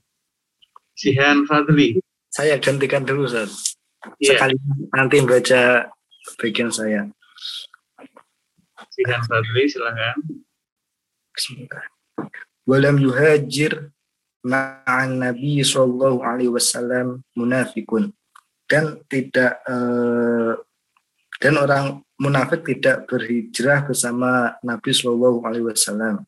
[0.98, 2.02] Sihan Fadli.
[2.34, 3.78] Saya gantikan dulu Ustaz.
[4.18, 4.36] Iya.
[4.36, 4.58] Sekali
[4.90, 5.94] nanti baca
[6.40, 7.10] bagian saya.
[8.94, 10.18] Sihan Fadli silakan.
[12.64, 13.92] Walam yuhajir
[14.46, 18.14] ma'an Nabi Sallallahu Alaihi Wasallam munafikun
[18.68, 20.54] dan tidak eh,
[21.42, 26.24] dan orang munafik tidak berhijrah bersama Nabi Sallallahu Alaihi Wasallam.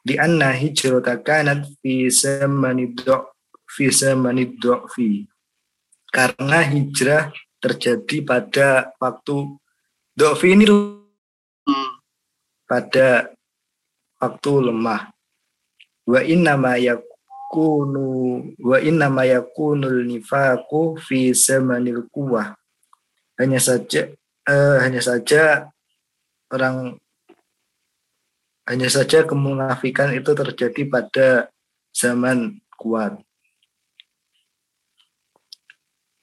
[0.00, 2.96] Di anna hijrata kanat fi zamani
[3.68, 4.56] fi zamani
[4.94, 5.28] fi
[6.08, 9.58] karena hijrah terjadi pada waktu
[10.14, 10.64] dofi ini
[12.68, 13.30] pada
[14.18, 15.10] waktu lemah.
[16.08, 18.06] Wa inna ma yakunu
[18.56, 22.56] wa inna ma yakunul nifaku fi zamanil kuwah.
[23.38, 24.10] Hanya saja
[24.48, 25.68] eh, hanya saja
[26.50, 26.96] orang
[28.68, 31.28] hanya saja kemunafikan itu terjadi pada
[31.92, 33.16] zaman kuat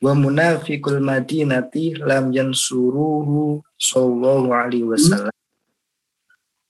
[0.03, 5.35] wa munafiqul madinati lam yansuruhu sallallahu alaihi wasallam.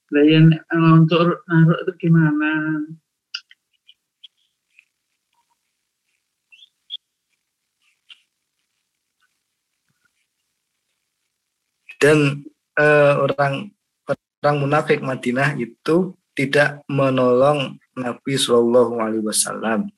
[0.06, 2.50] Lah yang untuk naruh itu gimana?
[11.96, 12.44] Dan
[12.78, 13.72] uh, orang
[14.06, 19.88] orang munafik Madinah itu tidak menolong Nabi Shallallahu Alaihi Wasallam.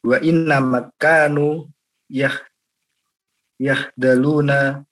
[0.00, 1.68] Wa inna makanu
[2.08, 2.34] yah
[3.60, 4.88] yahdaluna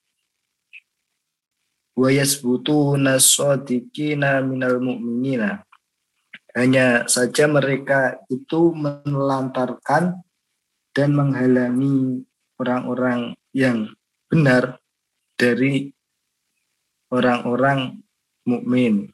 [1.98, 5.64] wa yasbutuna shadiqina minal mu'minina.
[6.52, 10.20] Hanya saja mereka itu menelantarkan
[10.92, 12.26] dan menghalangi
[12.58, 13.94] orang-orang yang
[14.28, 14.82] benar
[15.38, 15.94] dari
[17.08, 18.02] orang-orang
[18.44, 19.12] mukmin.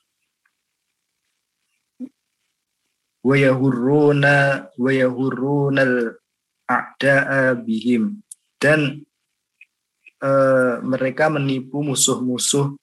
[3.25, 4.91] Wa yahurruna wa
[6.65, 8.21] a'da'a bihim
[8.61, 9.01] dan
[10.21, 10.31] e,
[10.85, 12.77] mereka menipu musuh-musuh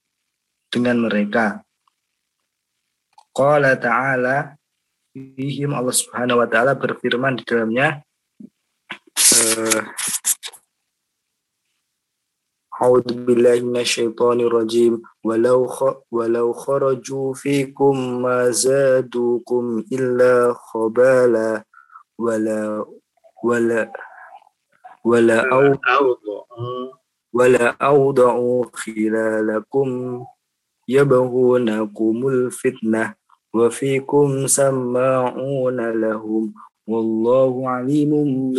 [0.73, 1.61] dengan mereka.
[3.31, 4.57] Qala ta'ala
[5.11, 7.99] fihim Allah Subhanahu wa taala berfirman di dalamnya
[9.15, 9.81] uh,
[12.81, 15.69] A'udzu billahi minasyaitonir rajim walau
[16.09, 21.61] walau kharaju fikum ma zadukum illa khabala
[22.17, 22.81] wala
[23.45, 23.85] wala
[25.05, 25.77] wala au
[27.29, 30.25] wala awda'u khilalakum
[30.89, 33.13] yabghunakumul fitnah
[33.53, 36.49] wa fikum sama'una lahum
[36.89, 38.57] wallahu alimun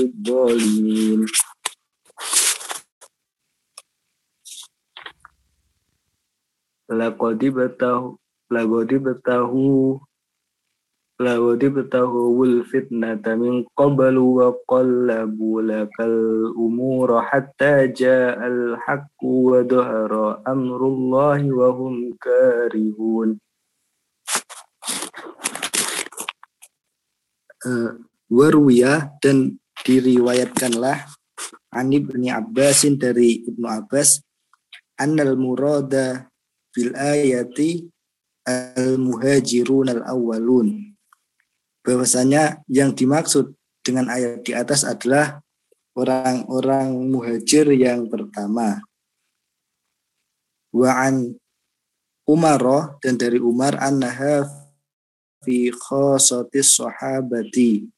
[6.92, 8.16] bidzalimin laqad batahu
[8.52, 10.00] laqad batahu
[11.20, 20.42] laqad batahu wal fitnata min qablu wa qallabu lakal umura hatta ja'al haqqu wa dhahara
[20.44, 23.40] amrullahi wa hum karihun.
[27.62, 27.94] Uh,
[28.26, 29.54] warwiya dan
[29.86, 31.06] diriwayatkanlah
[31.72, 34.18] Ani bin Abbasin dari Ibnu Abbas
[34.98, 36.31] annal murada
[36.72, 37.86] fil ayati
[38.48, 40.92] al muhajirun al awwalun
[41.86, 45.42] bahwasanya yang dimaksud dengan ayat di atas adalah
[45.98, 48.80] orang-orang muhajir yang pertama.
[50.72, 51.36] Wa an
[52.22, 54.46] Umaroh dan dari Umar annaha
[55.42, 57.90] fi khosotis sahabati.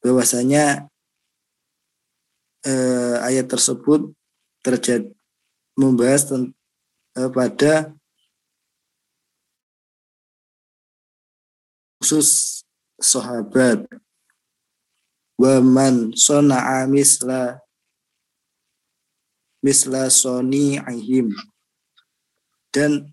[0.00, 0.88] Bahwasanya
[2.64, 4.08] eh, ayat tersebut
[4.64, 5.12] terjadi
[5.76, 6.61] membahas ten- eh,
[7.12, 7.92] pada
[12.00, 12.62] khusus
[12.98, 13.84] sahabat
[15.38, 17.60] wa man sona'a misla
[19.62, 21.30] misla soni'ihim
[22.72, 23.12] dan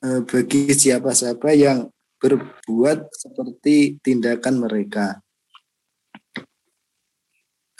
[0.00, 5.18] eh, bagi siapa-siapa yang berbuat seperti tindakan mereka.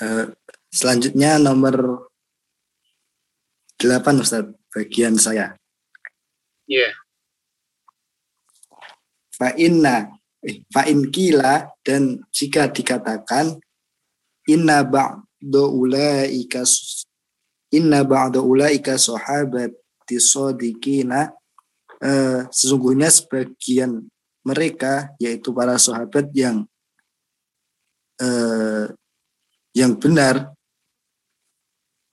[0.00, 0.32] Eh,
[0.72, 2.09] selanjutnya nomor
[3.80, 5.56] 8 Ustaz, bagian saya.
[6.68, 6.92] Iya.
[9.32, 10.12] Fa'inna,
[10.44, 13.56] eh, fa'in kila dan jika dikatakan
[14.52, 16.60] inna ba'da ulaika
[17.72, 21.32] inna ba'da ulaika sahabati sadiqina
[22.04, 24.04] eh, sesungguhnya sebagian
[24.44, 26.68] mereka yaitu para sahabat yang
[28.20, 28.92] eh,
[29.72, 30.52] yang benar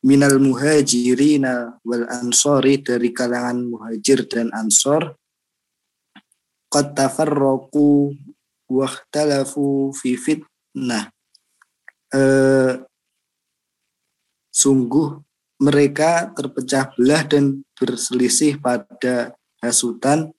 [0.08, 5.20] minal muhajirina wal ansori dari kalangan muhajir dan ansor.
[6.72, 8.16] Qad tafarraqu
[8.72, 11.12] wa ikhtalafu fi fitnah.
[12.16, 12.80] Eh,
[14.48, 15.20] sungguh
[15.60, 20.32] mereka terpecah belah dan berselisih pada hasutan.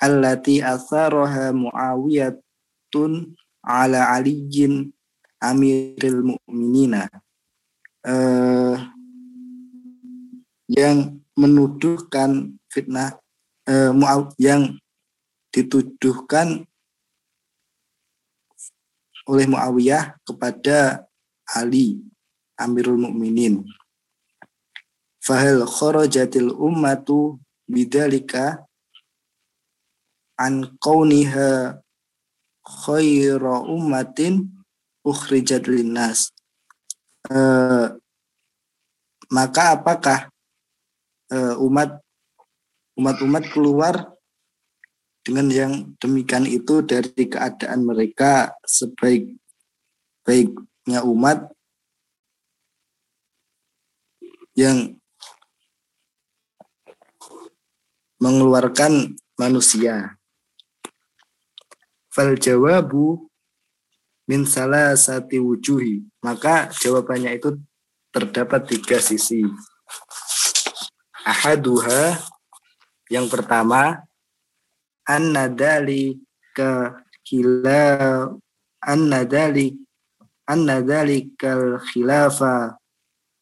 [0.00, 3.32] Allati atharaha muawiyatun
[3.64, 4.92] ala aliyin
[5.40, 7.08] amiril mu'minina
[8.06, 8.76] eh,
[10.70, 13.18] yang menuduhkan fitnah
[13.66, 13.92] eh,
[14.38, 14.78] yang
[15.50, 16.64] dituduhkan
[19.30, 21.06] oleh Muawiyah kepada
[21.50, 22.02] Ali
[22.58, 23.66] Amirul Mukminin.
[25.20, 27.38] Fahal kharajatil ummatu
[27.68, 28.64] bidalika
[30.40, 31.78] an kauniha
[32.64, 34.48] khaira ummatin
[35.04, 36.32] ukhrijat linnas.
[37.30, 37.86] Eh,
[39.30, 40.26] maka apakah
[41.30, 42.02] eh, umat
[42.98, 44.10] umat-umat keluar
[45.22, 51.54] dengan yang demikian itu dari keadaan mereka sebaik-baiknya umat
[54.58, 54.98] yang
[58.18, 60.18] mengeluarkan manusia.
[62.10, 63.29] Fal jawabu
[64.30, 66.06] min salah sati wujuhi.
[66.22, 67.58] Maka jawabannya itu
[68.14, 69.42] terdapat tiga sisi.
[71.26, 72.14] Ahaduha
[73.10, 74.06] yang pertama
[75.02, 78.30] anna dalika khila
[78.78, 79.74] anna dalik
[80.46, 82.78] anna dalikal khilafa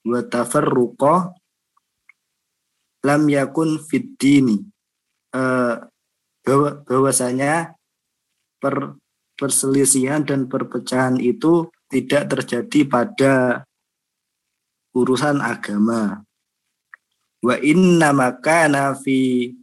[0.08, 1.36] wa tafarruqa
[3.04, 4.56] lam yakun fid dini
[6.42, 7.76] bahwa bahwasanya
[8.56, 8.96] per,
[9.38, 13.34] perselisihan dan perpecahan itu tidak terjadi pada
[14.92, 16.26] urusan agama.
[17.38, 19.54] Wa inna makana fi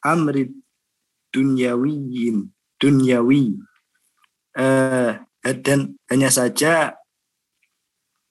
[0.00, 0.48] amri
[1.30, 2.48] dunyawiyin
[2.80, 3.60] dunyawi.
[4.56, 5.12] Eh,
[5.42, 6.96] dan hanya saja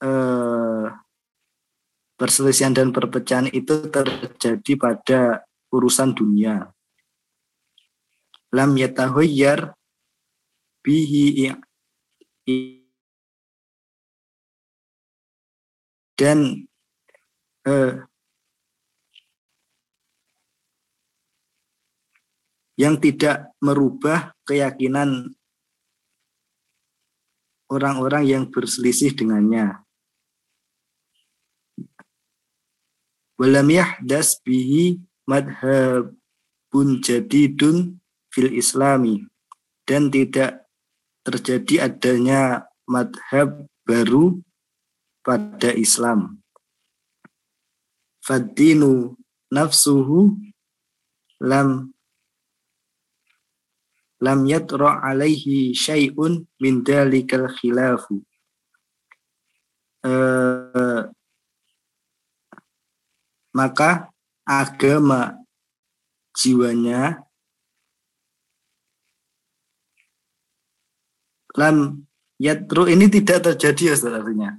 [0.02, 0.86] eh,
[2.18, 5.22] perselisihan dan perpecahan itu terjadi pada
[5.70, 6.70] urusan dunia.
[8.52, 9.74] Lam yatahoyyar
[10.82, 11.62] bihi i-
[12.50, 12.82] i-
[16.18, 16.70] dan
[17.66, 17.94] eh,
[22.82, 25.30] yang tidak merubah keyakinan
[27.70, 29.86] orang-orang yang berselisih dengannya.
[33.40, 37.98] Walam yahdas bihi madhabun jadidun
[38.30, 39.26] fil islami
[39.86, 40.61] dan tidak
[41.22, 44.42] terjadi adanya madhab baru
[45.22, 46.42] pada Islam.
[48.22, 49.18] Fadinu
[49.50, 50.38] nafsuhu
[51.42, 51.90] lam
[54.22, 58.22] lam yatra alaihi syai'un min dalikal khilafu.
[60.06, 61.02] Eh,
[63.54, 64.10] maka
[64.46, 65.38] agama
[66.38, 67.22] jiwanya
[71.56, 72.06] lam
[72.42, 74.50] yatru ini tidak terjadi ya Ustaz, artinya.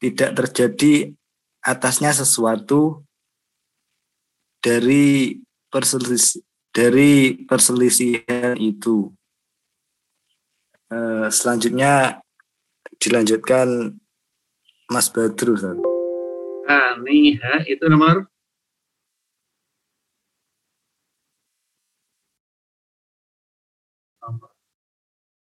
[0.00, 0.92] Tidak terjadi
[1.60, 3.04] atasnya sesuatu
[4.64, 5.36] dari
[5.68, 6.40] perselis
[6.70, 9.10] dari perselisihan itu.
[10.90, 12.22] Eh, selanjutnya
[12.98, 13.98] dilanjutkan
[14.90, 15.58] Mas Badru.
[15.58, 15.78] Ustaz.
[16.70, 18.29] Aniha itu nomor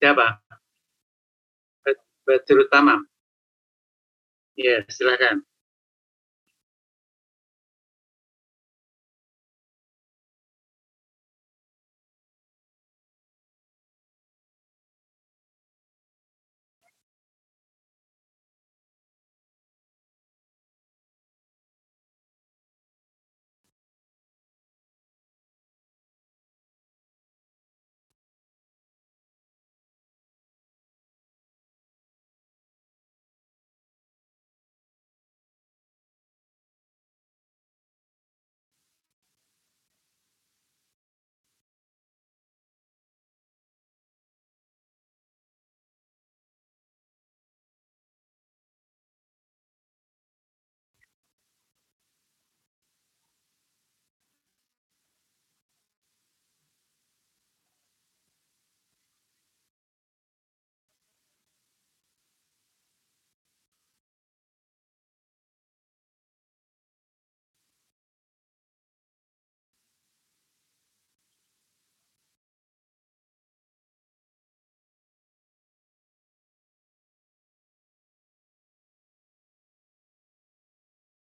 [0.01, 0.41] Siapa?
[2.25, 3.05] Badrul Tamam.
[4.57, 5.45] Ya, silakan.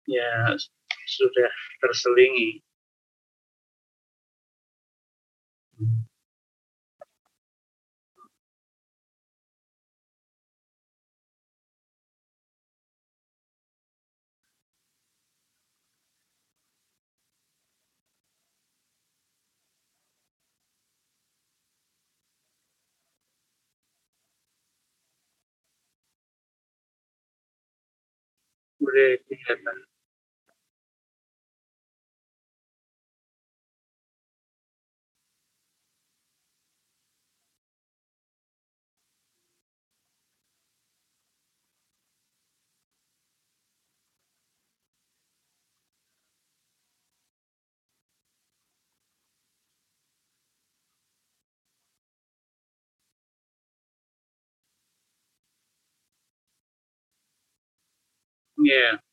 [0.07, 0.55] Ya,
[1.07, 1.51] sudah
[1.83, 2.63] terselingi.
[28.81, 29.77] Udah kelihatan.
[58.67, 59.06] Yeah.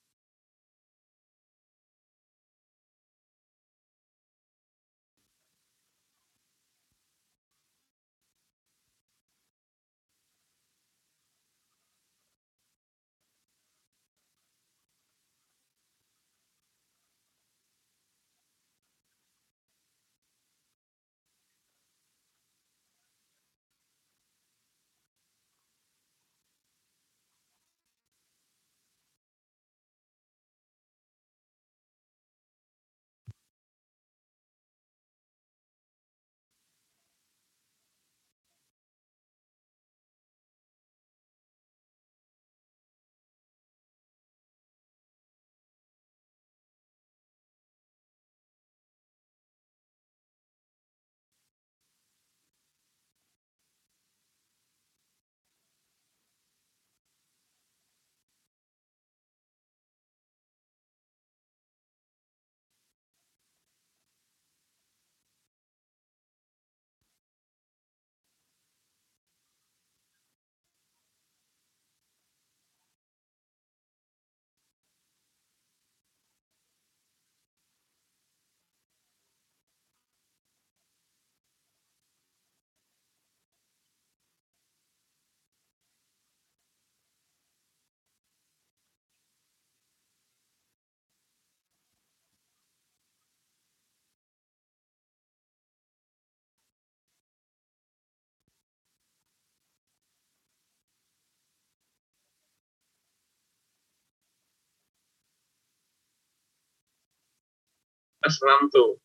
[108.23, 109.02] Ya, aslam tuh.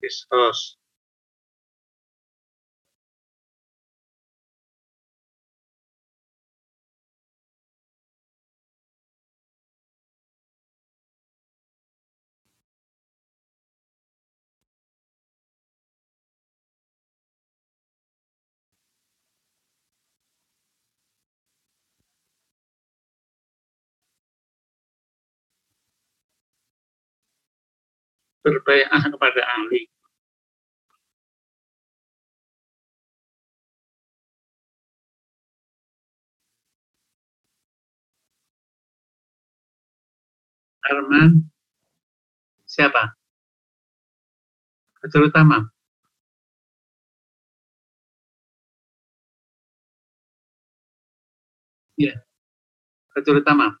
[0.00, 0.79] estos
[28.44, 29.84] Berbaiah kepada ahli.
[40.88, 41.50] Arman.
[42.66, 43.14] Siapa?
[45.02, 45.72] Betul utama.
[51.98, 52.22] Ya.
[53.14, 53.80] Betul utama.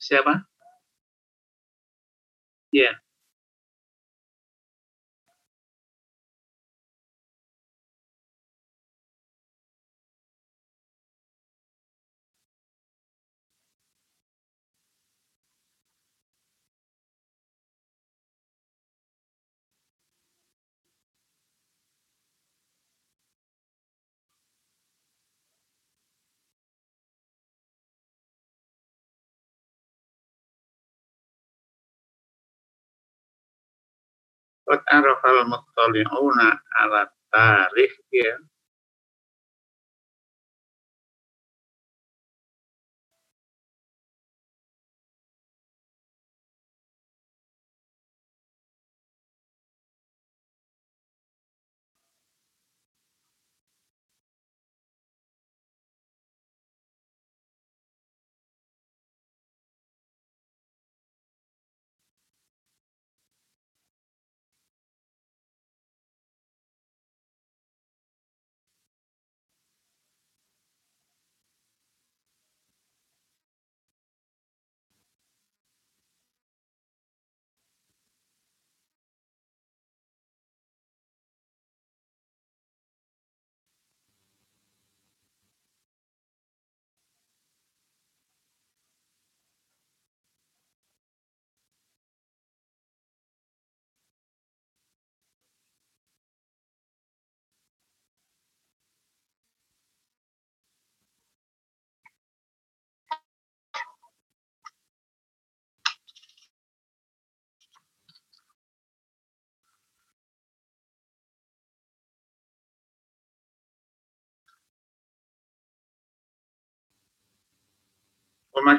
[0.00, 0.51] Siapa?
[2.72, 3.01] Ya.
[34.72, 36.48] Qad arafal muttali'una
[36.80, 37.92] ala tarikh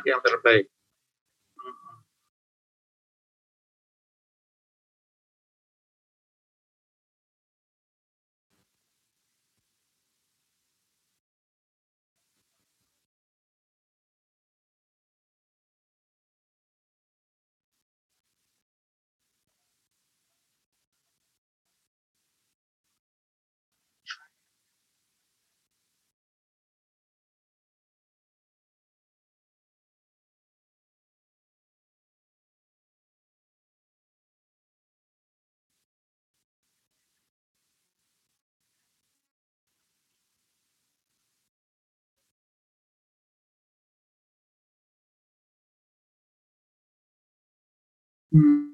[0.07, 0.15] ya.
[0.23, 0.82] Umat
[48.33, 48.72] yang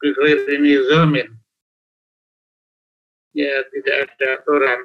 [0.00, 1.28] Bighairi nizamin.
[3.36, 4.80] Ya, tidak ada aturan.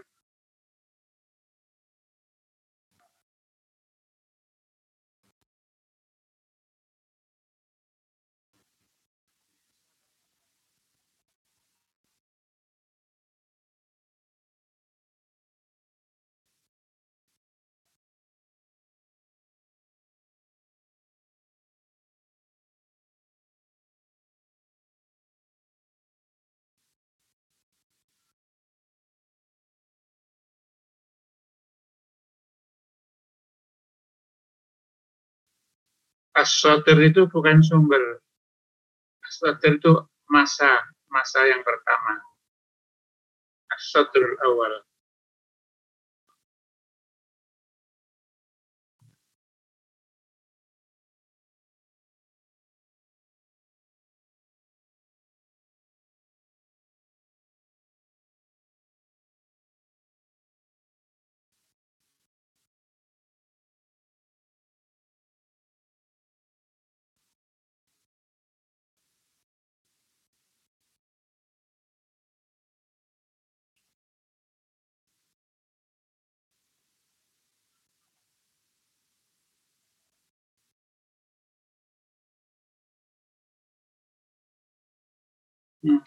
[36.35, 38.19] As-Sotir itu bukan sumber.
[39.23, 39.91] As-Sotir itu
[40.27, 42.19] masa, masa yang pertama.
[43.71, 44.83] As-Sotir awal.
[85.85, 85.97] Hmm.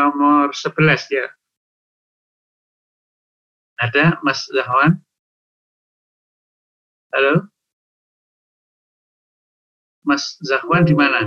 [0.00, 1.28] Nomor 11 ya.
[3.76, 4.96] Ada Mas Zahwan?
[7.12, 7.52] Halo?
[10.08, 11.20] Mas Zahwan di mana?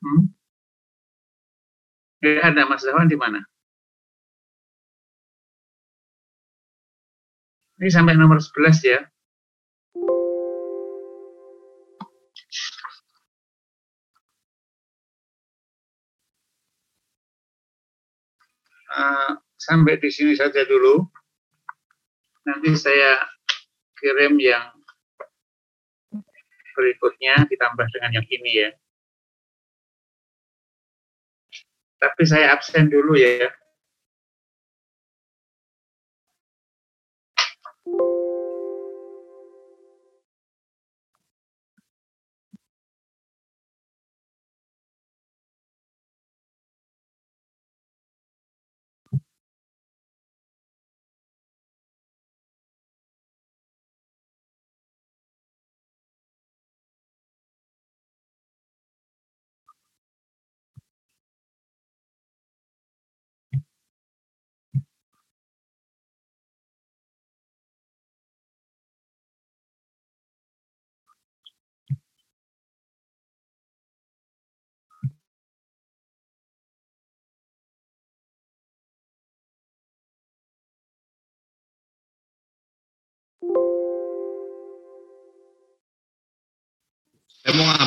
[0.00, 0.32] Hmm?
[2.24, 3.44] Eh, ada Mas Zahwan di mana?
[7.76, 9.04] Ini sampai nomor 11 ya.
[18.88, 21.04] Uh, sampai di sini saja dulu.
[22.48, 23.20] Nanti saya
[24.00, 24.72] kirim yang
[26.72, 28.70] berikutnya ditambah dengan yang ini ya.
[31.98, 33.50] Tapi saya absen dulu ya.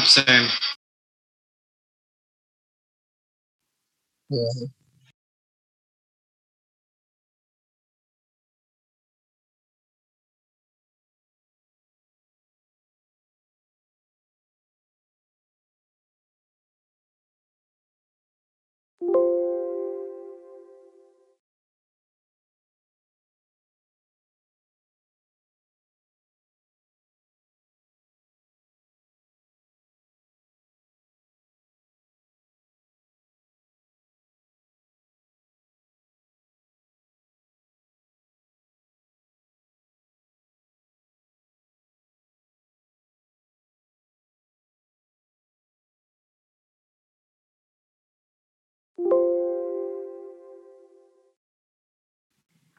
[0.05, 0.49] Saya
[4.31, 4.80] mau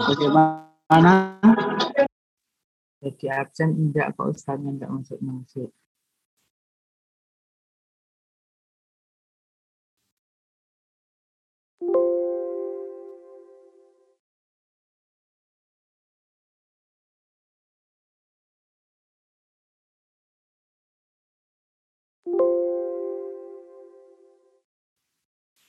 [0.07, 1.39] Bagaimana?
[3.03, 5.71] Jadi absen enggak Pak Ustaznya enggak masuk masuk.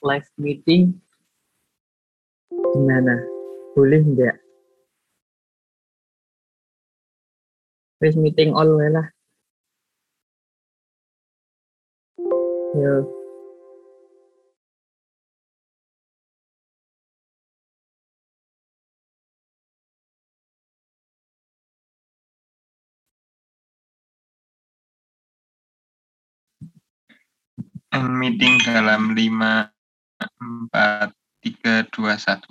[0.03, 0.95] live meeting
[2.71, 3.31] gimana?
[3.75, 4.37] Boleh enggak?
[7.99, 9.07] Live meeting all lah.
[12.71, 13.09] Yo.
[28.21, 29.73] meeting dalam lima
[30.73, 31.13] 4,
[31.43, 32.41] 3, 2, 1.